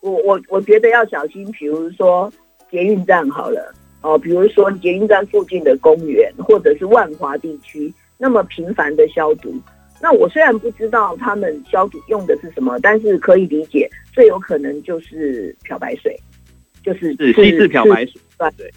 [0.00, 2.28] 我我我觉得要小心，比如说
[2.68, 3.72] 捷运站好了
[4.02, 9.54] 哦，比如说捷运站附近的公园或者是万华地区，那么频繁的消毒。
[10.00, 16.18] 那我虽然不知道他们消毒用的是什么，但是可以理解，最有可能就是漂白水，
[16.82, 18.72] 就是是稀释漂白水，对对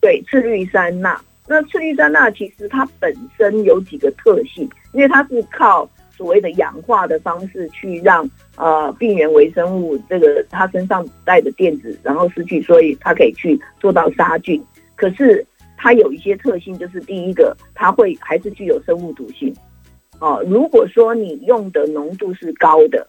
[0.00, 1.20] 对，次氯酸钠。
[1.48, 14.62] 那次氯酸钠其实它本身有几个特性，因为它是靠所谓的氧化的方式去让呃病原微生物这个它身上带的电子然后失去，所以它可以去做到杀菌。
[14.94, 15.44] 可是
[15.76, 19.52] 它有一些特性，就是第一个，它会还是具有生物毒性。
[20.20, 23.06] 哦，如果说你用的浓度是高的，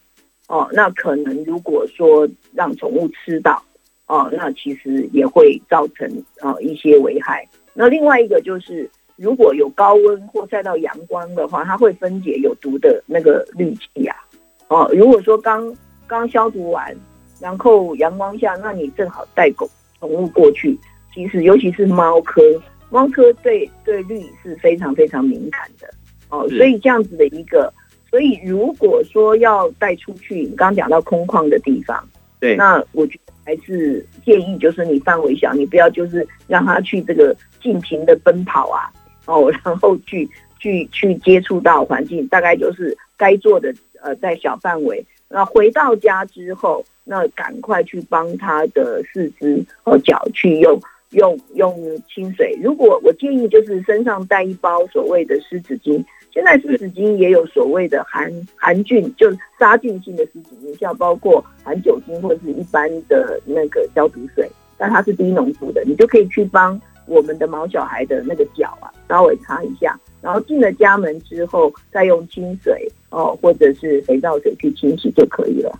[0.48, 3.62] 哦，那可能如果说让宠物吃到，
[4.08, 6.10] 哦，那其实也会造成
[6.42, 7.48] 哦一些危害。
[7.74, 14.16] 那另外一个就是，如果有高温或晒到阳光的话，它会分解有毒的那个氯气啊。
[14.70, 15.76] 哦，如果说刚
[16.08, 16.96] 刚消毒完，
[17.42, 19.70] 然后阳光下，那你正好带狗
[20.00, 20.78] 宠物过去，
[21.14, 22.42] 其实尤其是猫科，
[22.90, 25.90] 猫科对对氯是非常非常敏感的。
[26.32, 27.72] 哦，所以这样子的一个，
[28.10, 32.04] 所以如果说要带出去，你刚刚讲到空旷的地方，
[32.40, 38.90] 对，那我觉得还是建议就是你范围小，你不要就是让他去这个尽情的奔跑啊，
[39.26, 52.58] 哦， 然后去去去接触到环境，大概就是该做的呃，在小范围，那回到家之后，那赶快去帮他的四肢和脚去用用用清水。
[52.64, 56.02] 如果我建议就是身上带一包所谓的湿纸巾。
[56.34, 75.78] 现在湿纸巾也有所谓的含含菌，就是杀菌性的湿纸巾，像包括含酒精或者是一般的那个消毒水，但它是低浓度的，你就可以去帮我们的毛小孩的那个脚啊稍微擦一下，然后进了家门之后再用清水哦或者是肥皂水去清洗就可以了。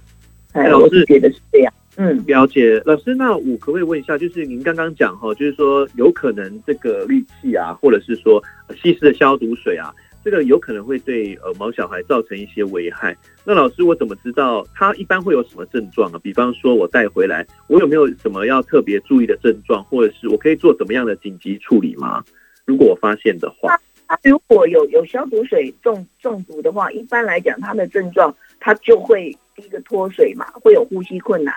[0.52, 1.74] 哎，我是觉得是这样。
[1.96, 2.82] 嗯，了解。
[2.86, 8.42] 老师，那我可不可以问一下，就是您刚刚讲哈，就是说有可能这个氯气啊，或者是说
[8.82, 9.94] 稀释的消毒水啊。
[10.24, 13.16] 这个有可能会对呃毛小孩造成一些危害。
[13.44, 16.20] 那老师，我怎么知道他一般会有什么症状啊？
[16.22, 22.24] 比方说，我带回来，我有没有什么要特别注意的症状，或者是我可以做怎么样的紧急处理吗？
[22.66, 23.76] 如果我发现的话，
[24.08, 31.56] 他如果有有消毒水中中毒的话，一般来讲，他的症状他就会第一个脱水嘛，会有呼吸困难，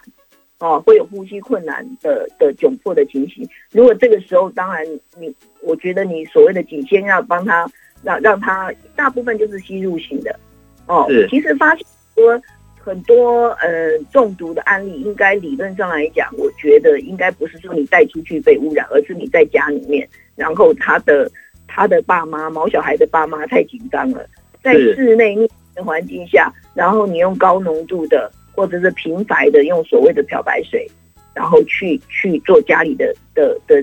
[0.61, 3.47] 哦，会有呼吸困难的的窘迫的情形。
[3.73, 4.83] 如果这个时候，当然
[5.19, 7.71] 你，我觉得你所谓的紧先要帮他。
[8.05, 10.39] 让让他大部分就是吸入型的，
[10.87, 12.41] 哦，其实发现说
[12.79, 21.31] 很多呃中毒的案例，应该理论上来讲，我觉得应该不是说你带出去被污染，而是你在家里面，然后他的
[21.67, 24.27] 他的爸妈毛小孩的爸妈太紧张了，
[24.63, 25.35] 在室内
[25.75, 30.87] 的环境下，然后你用高浓度的或者是频繁的用所谓的漂白水，
[31.33, 33.83] 然后去去做家里的的的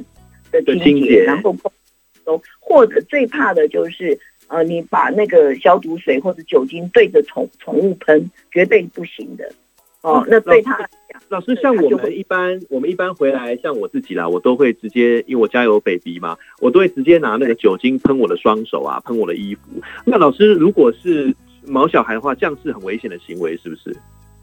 [0.52, 1.56] 的清洁，然后。
[2.60, 4.18] 或者最怕的就是，
[4.48, 9.52] 呃，你把那个消毒水或者酒精对着宠宠物喷，绝对不行的。
[10.02, 19.62] 哦，那对他来讲，老师，像我们一般，我们一般回来，像我自己啦，我都会直接，因为我家有 baby 嘛，我都会直接拿那个酒精喷我的双手啊，喷我的衣服。
[20.06, 21.32] 那老师，如果是
[21.68, 23.96] 毛小孩的话，这样是很危险的行为，是不是？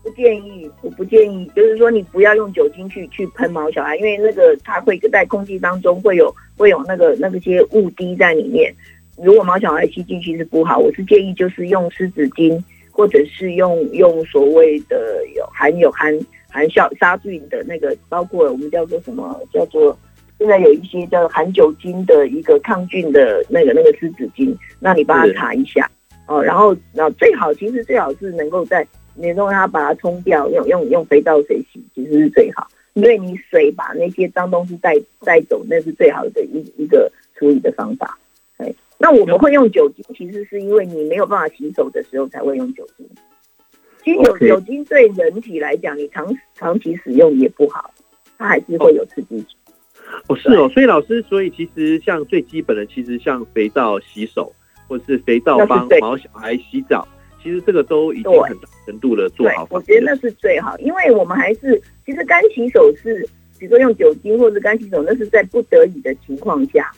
[0.08, 8.74] 不建议，我不建议，就是说你不要用酒精去去喷毛小孩，因为那个它会在空气当中会有会有那个那个些雾滴在里面，
[9.22, 10.78] 如果毛小孩吸进去是不好。
[10.78, 12.58] 我是建议就是用湿纸巾，
[12.90, 16.18] 或者是用用所谓的有含有含
[16.48, 19.96] 含消杀菌的那个，包括我们叫做什么叫做
[20.38, 25.90] 现在有一些叫含酒精的一个抗菌的那个那个湿纸巾，那你帮他擦一下
[26.26, 28.86] 哦，然后那最好其实最好是能够在。
[29.20, 38.16] 你让它把它冲掉，用用用肥皂水洗，其实是最好，因为你水把那些脏东西带带走，那是最好的一一个处理的方法。
[38.58, 43.06] 哎，那我们会用酒精，其实是因为你没有办法洗手的时候才会用酒精。
[44.04, 47.92] 其实酒酒精对人体来讲，你长长期使用也不好，
[48.38, 49.44] 它还是会有刺激。
[50.28, 54.50] 哦，是哦，所以老师，所以其实像最基本的，其实像肥皂洗手，
[54.86, 57.06] 或者是肥皂帮毛小孩洗澡。
[57.42, 63.26] 其实这个都已经很大程度的做好，我觉得那是最好，因为我们还是其实干洗手是，
[63.58, 66.90] 比如说用酒精或者干洗手，那是在不得已的情况下。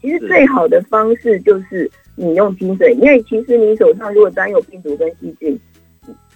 [0.00, 5.58] 其实最好的方式就是你用清水，因为其实你手上如果沾有病毒跟细菌，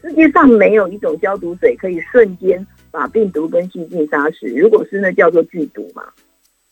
[0.01, 4.47] 世界上没有一种消毒水可以瞬间把病毒跟细菌杀死。
[4.49, 6.03] 如果是那叫做剧毒嘛。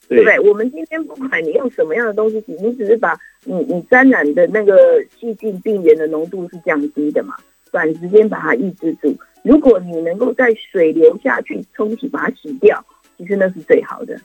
[0.08, 0.40] 对不对？
[0.40, 7.34] 我们今天不管你用什么样的东西洗，你只是把你你沾染的那个细菌病原的浓度是降低的嘛，
[7.70, 9.14] 短时间把它抑制住。
[9.42, 12.84] 如果你能够在水流下去冲洗把它洗掉，
[13.16, 14.18] 其实那是最好的。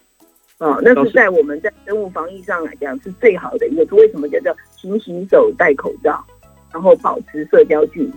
[0.60, 3.84] 哦，那是在我们在生物防疫上来讲是最好的一个。
[3.96, 6.24] 为什么叫做勤洗手、戴口罩，
[6.72, 8.13] 然后保持社交距离？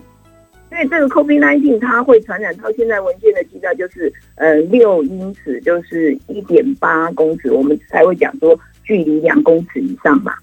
[0.69, 10.35] 因为这个 COVID-19 它会传染到现在文献的记载就是，呃，六英尺就是一点八公尺，我们才会讲说距离两公尺以上嘛，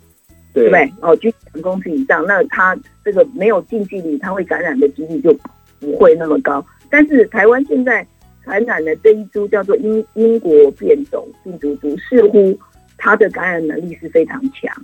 [0.55, 0.91] 对不对？
[1.03, 5.31] 哦，距离两公尺以上，那它这个没有近距离，它会感染的几率就
[5.79, 6.65] 不会那么高。
[6.89, 8.05] 但是台湾现在
[8.43, 12.59] 传染的这一株叫做英英国变种病毒株，似乎
[12.97, 14.75] 它的感染能力是非常强，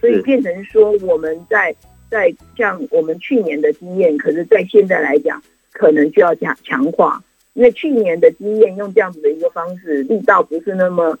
[0.00, 1.76] 所以变成说我们在。
[2.10, 5.40] 在像我们去年的经验，可是，在现在来讲，
[5.72, 7.22] 可能就要加强化，
[7.54, 11.16] 因为去年的经验用这样子的一个方式，力道不是那么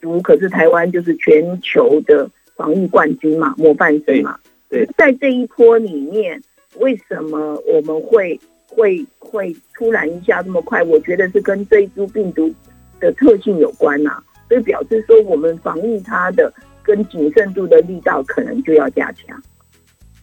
[0.00, 0.20] 足。
[0.20, 4.38] 可是台湾就是全球的防疫冠军嘛，模范生嘛。
[4.68, 6.42] 对，在这一波里面，
[6.76, 10.82] 为什么我们会会会突然一下这么快？
[10.82, 12.52] 我觉得是跟这一株病毒
[13.00, 16.52] 的特性有关呐、啊，所以表示说，我们防疫它的
[16.82, 19.40] 跟谨慎度的力道可能就要加强。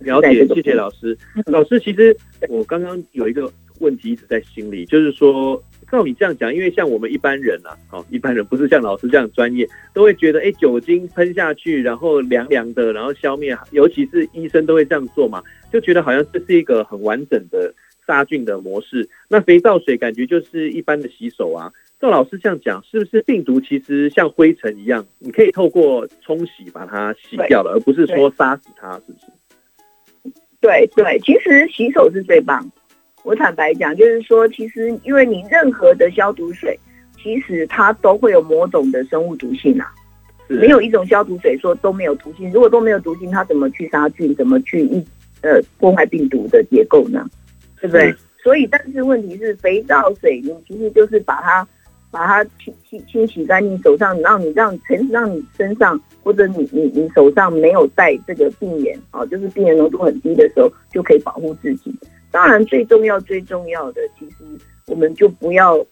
[0.03, 1.17] 了解，谢谢老师。
[1.45, 2.15] 老师，其实
[2.49, 15.41] 我刚刚有一个问题一直在心里，就是说，照你这样讲，因为像我们一般人啊，哦，一般人不是像老师这样专业，都会觉得，哎，酒精喷下去，然后凉凉的，然后消灭，尤其是医生都会这样做嘛，
[15.71, 17.73] 就觉得好像这是一个很完整的
[18.05, 19.09] 杀菌的模式。
[19.29, 21.71] 那肥皂水感觉就是一般的洗手啊。
[21.99, 29.27] 赵老师这样讲，是不是病毒其实像灰尘一样，你可以透过冲洗把它洗掉了，而不是说杀死它，是不是？
[30.63, 32.65] 对对，其实洗手是最棒。
[33.25, 36.79] 我坦白讲，就是说，其实因为你任何的消毒水，
[37.21, 39.91] 其实它都会有某种的生物毒性啊。
[40.47, 42.49] 没有一种消毒水说都没有毒性。
[42.53, 44.33] 如果都没有毒性，它怎么去杀菌？
[44.35, 45.05] 怎么去一
[45.41, 47.29] 呃破坏病毒的结构呢？
[47.81, 48.15] 对不对？
[48.41, 51.67] 所以，但是问题是，肥皂水你其实就是把它。
[52.13, 61.91] 把它清清清洗干净，手上让你让曾让你身上或者你你你手上没有带这个病原啊，就是病原浓度很低的时候，就可以保护自己。
[62.29, 64.35] 当然，最重要最重要的，其实
[64.85, 65.83] 我们就不要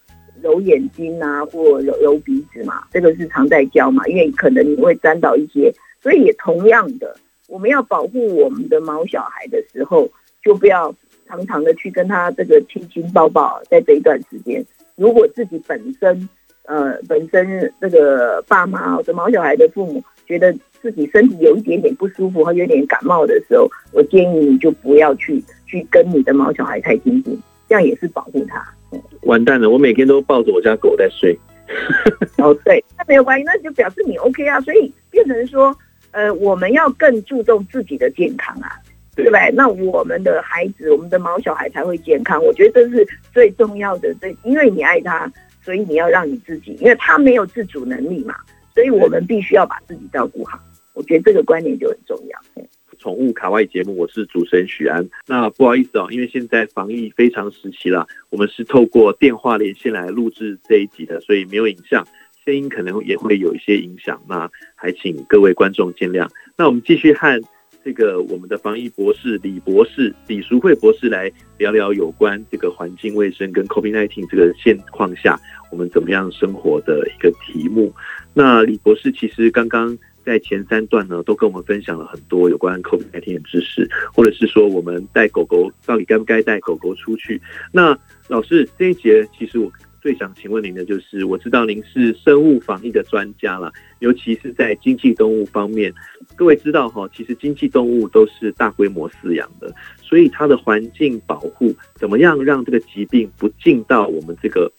[0.44, 5.74] 揉眼睛啊，或揉揉鼻子嘛，这个是常在教嘛，因为可能你会沾到一些。
[6.02, 7.16] 所以也同样的，
[7.48, 10.08] 我们要保护我们的毛小孩的时候，
[10.44, 10.94] 就不要
[11.28, 14.64] 常常的去跟他这个亲亲抱抱，在这一段时间。
[15.02, 16.30] 如果自己本身，
[16.68, 27.36] 呃，本身这个爸妈或者毛小孩的父母觉得自己身体有一点点不舒服，或有点感冒的时候，我建议你就不要去去跟你的毛小孩太亲近，
[27.68, 28.64] 这样也是保护他。
[29.24, 31.36] 完蛋了，我每天都抱着我家狗在睡。
[32.38, 34.62] 哦，对，那没有关系，那就表示你 OK 啊。
[34.62, 35.76] 所以变成说，
[36.12, 38.70] 呃，我们要更注重自己的健康啊。
[39.22, 39.52] 对不对？
[39.54, 42.44] 那我们的孩子，我们的毛小孩才会健康。
[42.44, 44.14] 我觉得这是最重要的。
[44.22, 48.36] 这因为你爱他，所以你要让你自己，因为他没有自主能力嘛，
[48.74, 50.60] 所以我们必须要把自己照顾好。
[50.94, 52.64] 我觉得这个观念就很重要。
[53.00, 55.08] 宠物卡外节目，我是主持人许安。
[55.26, 62.06] 那不好意思哦，因为现在防疫非常时期了，我们是透过电话连线来录制这一集的，所以没有影像，
[62.46, 64.22] 声音可能也会有一些影响。
[64.28, 66.28] 那还请各位观众见谅。
[66.58, 67.42] 那我们继续和。
[67.84, 75.40] 这个我们的防疫博士李博士李淑慧博士来聊聊有关这个环境卫生跟 COVID-19 这个现况下
[75.72, 77.92] 我们怎么样生活的一个题目。
[78.34, 87.42] 那李博士其实刚刚在前三段呢，都跟我们分享了很多有关 COVID-19 的知识，或者是说我们带狗狗到底该不该带狗狗出去。
[87.72, 89.72] 那老师这一节其实我。
[90.02, 95.94] 最想请问您的就是，我知道您是生物防疫的专家了，尤其是在经济动物方面。
[96.36, 99.72] 各位知道哈，其实经济动物都是大规模饲养的，
[100.02, 104.72] 所以它的环境保护怎么样让这个疾病不进到我们这个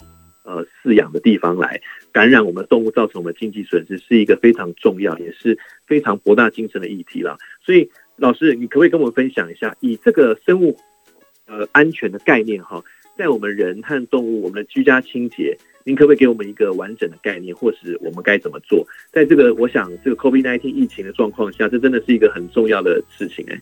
[0.43, 5.57] 呃饲养的地方来，感染我们动物，造成我们经济损失，是一个非常重要也是
[5.87, 7.39] 非常博大精深的议题了。
[7.65, 10.77] 所以老师，你可不可以跟我们分享一下，以这个生物
[11.47, 12.83] 呃安全的概念哈？
[13.17, 18.87] 在我们人和动物，我们的居家清洁，您可不可以给我们一个完整的概念，或是我们该怎么做？
[19.13, 23.61] 在这个我想这个 COVID-19 疫情的状况下，这真的是一个很重要的事情哎。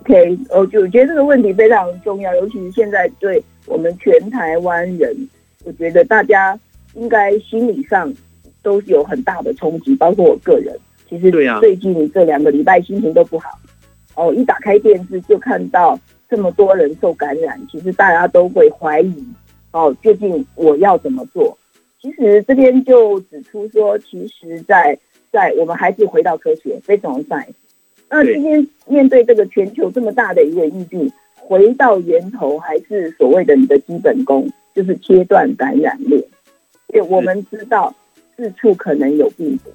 [0.00, 5.28] OK，我就觉得这个问题非常重要，尤其是现在对我们全台湾人，
[5.64, 6.58] 我觉得大家
[6.94, 8.12] 应该心理上
[8.62, 10.72] 都有很大的冲击，包括我个人。
[11.08, 13.50] 其实最近这两个礼拜心情都不好，
[14.14, 15.98] 哦，一打开电视就看到。
[16.34, 19.24] 这么多人受感染，其实大家都会怀疑
[19.70, 21.56] 哦，究竟我要怎么做？
[22.02, 24.98] 其实这边就指出说，其实在，
[25.30, 27.46] 在在我们还是回到科学，非常在。
[28.10, 36.20] 那今天面对这个全球这么大的一个疫病，回到源头还是所谓的你的基本功，就是切断感染链。
[36.88, 37.94] 因为我们知道
[38.36, 39.70] 四处可能有病毒，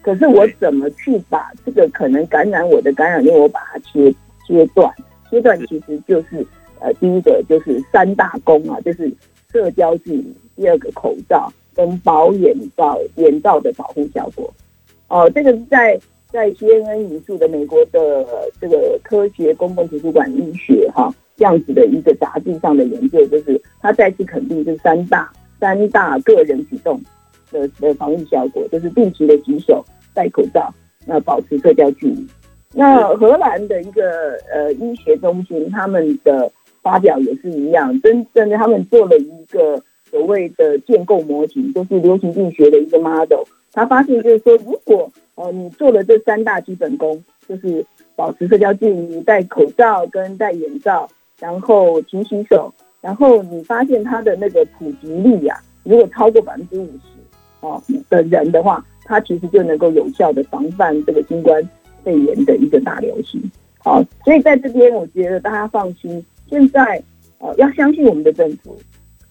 [0.00, 4.10] 可是我怎么去把这个可能感染我的感染链，我把它切
[4.46, 4.90] 切断？
[5.30, 6.46] 阶段其实就是，
[6.80, 9.12] 呃，第一个就是三大功啊，就是
[9.52, 14.52] 社交距离，第二个口罩跟保眼罩眼罩的保护效果。
[15.08, 15.98] 哦、这个是在
[16.30, 18.26] 在 CNN 引述的美国的
[18.60, 27.00] 这个科学公共图书馆医学哈、这样子的一个杂志上的研究，就是他再次肯定这三大三大个人举动
[27.50, 30.70] 的的防疫效果，就是定期的洗手、戴口罩、
[31.06, 32.26] 那保持社交距离。
[32.74, 36.50] 那荷兰的一个呃医学中心，他们的
[36.82, 43.42] 发表也是一样，真正的他们做了一个所谓的建构模型，就是流行病学的一个 model。
[43.72, 51.08] 他发现就是说，如果呃你做了这三大基本功，就是保持社交距离、戴口罩跟戴眼罩，
[51.40, 57.00] 然后勤洗手，然后你发现它的那个普及率呀、啊，如果超过百分之五十
[57.60, 61.66] 哦的人的话，它其实就能够有效的防范这个新冠。
[62.08, 63.38] 肺炎的一个大流行，
[63.80, 66.24] 好，所以在这边我觉得大家放心。
[66.48, 67.02] 现在
[67.36, 68.80] 呃，要相信我们的政府，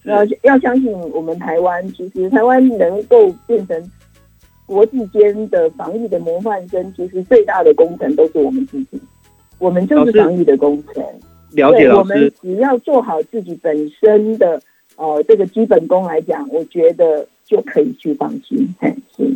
[0.03, 1.91] 要要相信我们台湾。
[1.93, 3.91] 其实台湾能够变成
[4.67, 9.01] 国际间的防疫的模范生，其实最大的功臣都是我们自己。
[9.57, 11.03] 我们就是防疫的功臣。
[11.53, 14.61] 了解我们只要做好自己本身的
[14.97, 18.75] 呃这个基本功来讲，我觉得就可以去放心。
[18.80, 19.36] 嘿，是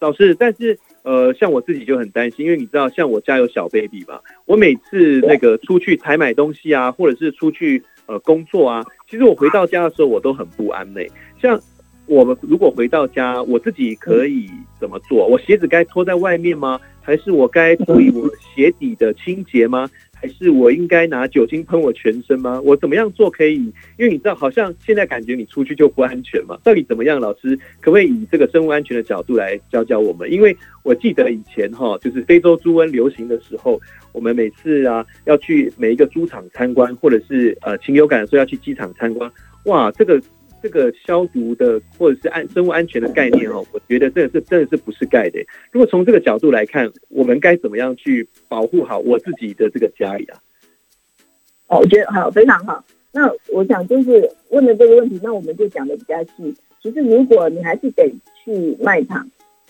[0.00, 11.00] 老师，但是呃，像我自己就很担心，因为你知道，像我家有小 baby 嘛，我每次那个出去采买东西啊，或者是出去呃工作啊，其实我回到家的时候，我都很不安呢。
[11.40, 11.60] 像
[12.06, 14.48] 我们如果回到家，我自己可以
[14.80, 15.26] 怎么做？
[15.26, 16.80] 我鞋子该脱在外面吗？
[17.02, 19.90] 还是我该注意我鞋底的清洁吗？
[20.22, 22.60] 还是我应该拿酒精喷我全身吗？
[22.60, 23.56] 我怎么样做可以？
[23.98, 26.56] 因为你知道，好像现在感觉你出去就不安全嘛。
[26.62, 27.18] 到底怎么样？
[27.18, 30.30] 老师可不可以以这个生物安全的角度来教教我们？
[30.30, 33.80] 因为我记得以前哈，就是非洲猪瘟流行的时候，
[34.12, 39.28] 我们每次啊要去每一个猪场参观，或者是呃禽流感的时候要去机场参观，
[39.64, 40.22] 哇，这个。
[40.62, 45.40] 这个消毒的或者是安生物安全的概念哦，我觉得这个是真的是不是盖的。
[45.70, 50.38] 如果从这个角度来看，我们该怎么样去保护好我自己的这个家里啊？
[51.66, 52.84] 哦，我觉得好，非常好。
[53.12, 56.54] 那我想就是问了这个问题，那我们就讲的比较细。
[56.82, 58.10] 其实如果你还是得
[58.44, 59.28] 去卖场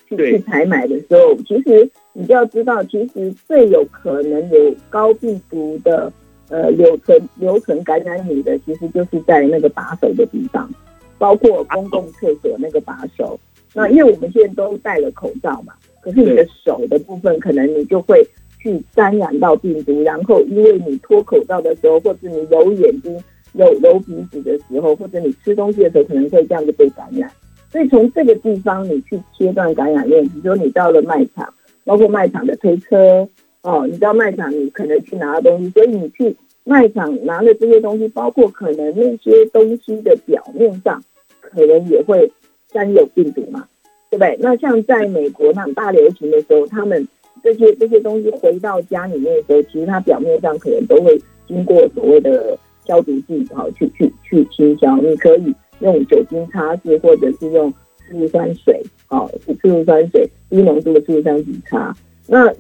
[0.09, 6.13] 去去采买的时候，其实你就要知道，其实最有可能有高病毒的。
[6.53, 10.71] 呃，留存留存感染你的，其实就是在那个把手的地方，
[11.17, 13.41] 包括公共厕所那个把手。
[13.73, 15.73] 那因为我们现在都戴了口罩嘛，
[16.03, 18.23] 可是你的手的部分，可能你就会
[18.61, 20.03] 去沾染到病毒。
[20.03, 23.19] 然后，因为你脱口罩的时候，或者你揉眼睛、
[23.55, 27.31] 揉揉鼻子的时候，或者你吃东西的时候，可能会这样子被感染。
[27.71, 31.55] 所以从这个地方，你去切断感染链，比如说你到了卖场，
[31.87, 33.27] 包括卖场的推车。
[33.63, 41.03] 哦，你到卖场，你可能去拿东西，所以你去卖场拿的这些东西，包括可能那些东西的表面上，
[41.41, 42.31] 可能也会
[42.69, 43.67] 沾有病毒嘛，
[44.11, 44.37] 对不对？
[44.41, 47.07] 那像在美国那种大流行的时候，他们
[47.43, 52.57] 这些这些东西回到家里面的时候，其实它表面上可能都会经过所谓的
[52.87, 54.97] 消毒剂，好去去去清消。
[54.99, 57.73] 你可以用酒精擦拭，或者是用
[58.09, 61.93] 次氯酸水，好，次氯酸水低浓度的次氯酸水擦，
[62.29, 62.55] 那。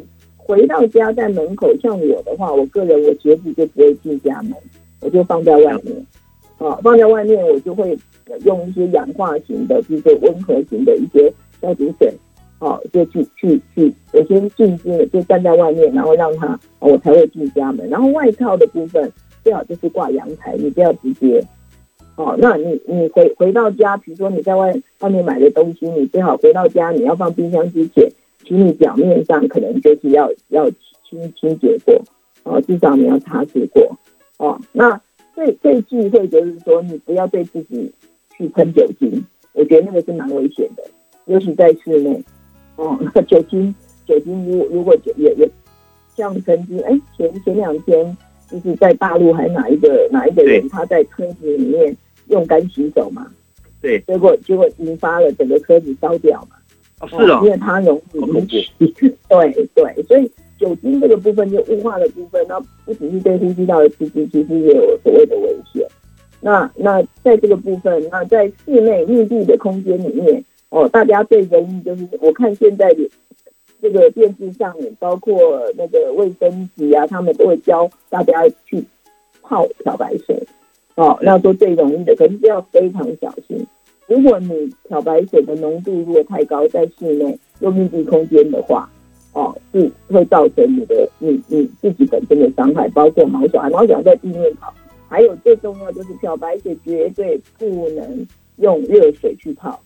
[0.46, 4.52] 回到家，在门口，像我的话，我个人我鞋子就不会进家门，
[5.00, 6.06] 我就放在外面。
[6.58, 7.98] 啊，放在外面，我就会
[8.44, 12.12] 用一些氧化型的，比如说温和型的一些消毒水，
[12.60, 17.88] 啊，就去去去，我先进去，就站在外面，然后让它，我才会进家门。
[17.88, 19.10] 然后外套的部分
[19.42, 21.44] 最好就是挂阳台，你不要直接。
[22.14, 28.08] 哦，那你你回回到家，比如说你在外外面买的东西，你最好回到家，你要放冰箱之前。
[28.44, 30.70] 请你表面上可能就是要要
[31.08, 32.02] 清清洁过，
[32.42, 33.96] 哦，至少你要擦拭过，
[34.38, 35.00] 哦，那
[35.34, 37.90] 最最忌讳就是说你不要对自己
[38.36, 40.82] 去喷酒精，我觉得那个是蛮危险的，
[41.26, 42.22] 尤其在室内，
[42.76, 43.74] 哦，那酒精
[44.06, 45.48] 酒精如果如果也也
[46.16, 48.16] 像曾经哎前前两天
[48.50, 51.96] 就是在大陆还哪一个哪一个人他在车子里面
[52.28, 53.30] 用干洗手嘛，
[53.80, 56.56] 对，结果结果引发了整个车子烧掉嘛。
[57.08, 65.86] 是啊，因为它容易引起，对对，所以酒精这个部分就雾化的部分，那不只是对呼吸道的刺激，其实也有所谓的危险。
[66.40, 73.08] 那那在这个部分，那在室内密闭的空间里面，哦，大家最容易就是，我看现在的
[73.80, 75.34] 这个电视上面，包括
[75.76, 78.84] 那个卫生局啊，他们都会教大家去
[79.42, 80.40] 泡漂白水，
[80.94, 83.66] 哦，那说最容易的，可是要非常小心。
[84.12, 88.86] 如果你漂白水的浓度如果太高，在室内又密闭空间的话，
[89.32, 94.70] 哦，是会造成你的你你自己本身的伤害，包括毛小孩，毛小孩在地面跑，
[95.08, 99.80] 还有最重要就是漂白水绝对不能用热水去泡，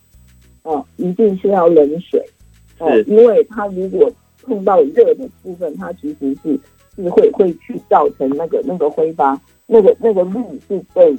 [0.64, 2.20] 哦，一定是要冷水，
[2.80, 4.10] 哦，因为它如果
[4.42, 6.58] 碰到热的部分，它其实是
[6.96, 11.16] 是会会去造成那个那个挥发，那个那个氯是被。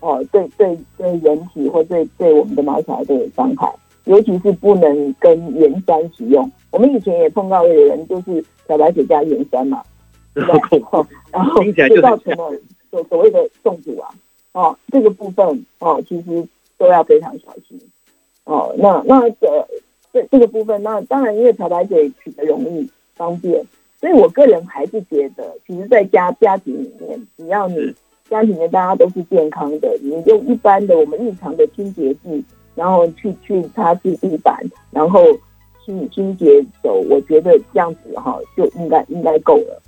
[0.00, 3.72] 哦，对对对，人体或对对我们的毛小孩都有伤害，
[4.04, 6.48] 尤其是不能跟盐酸使用。
[6.70, 9.82] 我们以前也碰到有人就是漂白水加盐酸嘛？
[10.34, 12.52] 然后就造成了
[12.90, 14.10] 所所谓的中毒啊。
[14.52, 17.80] 哦，这个部分哦，其实都要非常小心。
[18.44, 19.66] 哦，那那这
[20.12, 23.64] 这这个部分，那当然因为漂白水取得容易方便，
[23.98, 27.94] 所以我个人还是觉得，其实在家家庭里面，只要你。
[28.28, 34.58] 家庭的大家都是健康的，你用一般的我们日常的清洁剂，然后去去擦拭地板，
[34.90, 35.20] 然后
[35.84, 39.80] 清清洁手，我觉得这样子哈就应该应该够了。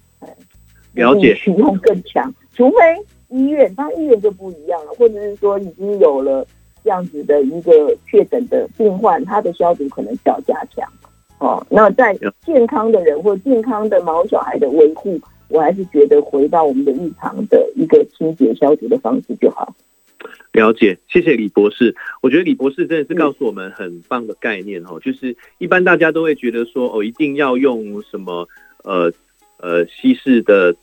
[0.94, 1.34] 了解。
[1.34, 2.76] 使用更强，除非
[3.28, 6.46] 医院，那医院就不一样了，或者是说已经有了
[6.82, 10.88] 这样子的一个确诊的病患，他的消毒可能需要加强。
[11.38, 15.18] 哦，那在健康的人或健康的毛小孩的维护。
[15.48, 19.74] 我还是觉得回到我们的日常的一个清洁消毒的方式就好。
[20.52, 21.94] 了解，谢谢李博士。
[22.20, 28.48] 我觉得李博士真的是告诉我们很棒的概念哦，就是一般大家都会觉得说哦，一定要用什么
[28.82, 29.12] 呃
[29.58, 30.74] 呃稀释的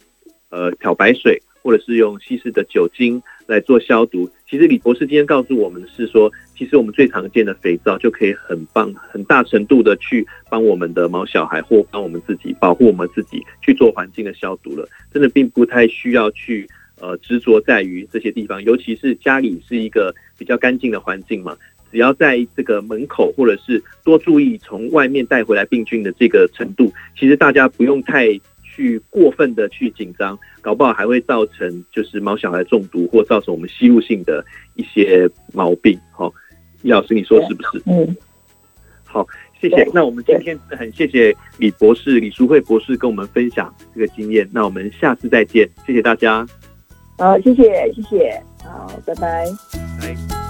[0.50, 4.30] 呃漂白水，或者是用稀释的酒精来做消毒。
[4.50, 16.68] 其实李博士今天告诉我们的是说，其实我们最常见的肥皂就可以很棒、很大程度的去帮我们的毛小孩或帮我们自己保护我们自己去做环境的消毒了，真的并不太需要去。
[17.02, 21.58] 呃，执着在于这些地方，尤其是家里是一个比较干净的环境嘛，
[21.92, 28.28] 只要在这个门口，或者是多注意从外面带回来病菌的这个程度，其实大家不用太
[28.76, 34.46] 去过分的去紧张，搞不好还会造成就是毛小孩中毒，或造成我们吸入性的
[34.76, 35.98] 一些毛病。
[36.12, 36.34] 好，
[36.82, 37.82] 易老师，你说是不是？
[37.86, 38.16] 嗯，
[39.06, 39.26] 好，
[39.62, 39.88] 谢谢。
[39.94, 44.48] 那我们今天很谢谢李博士、李淑慧博士跟我们分享这个经验。
[44.52, 46.46] 那我们下次再见，谢谢大家。
[47.18, 49.46] 好，谢谢，谢谢，好，拜拜。
[50.02, 50.45] 拜。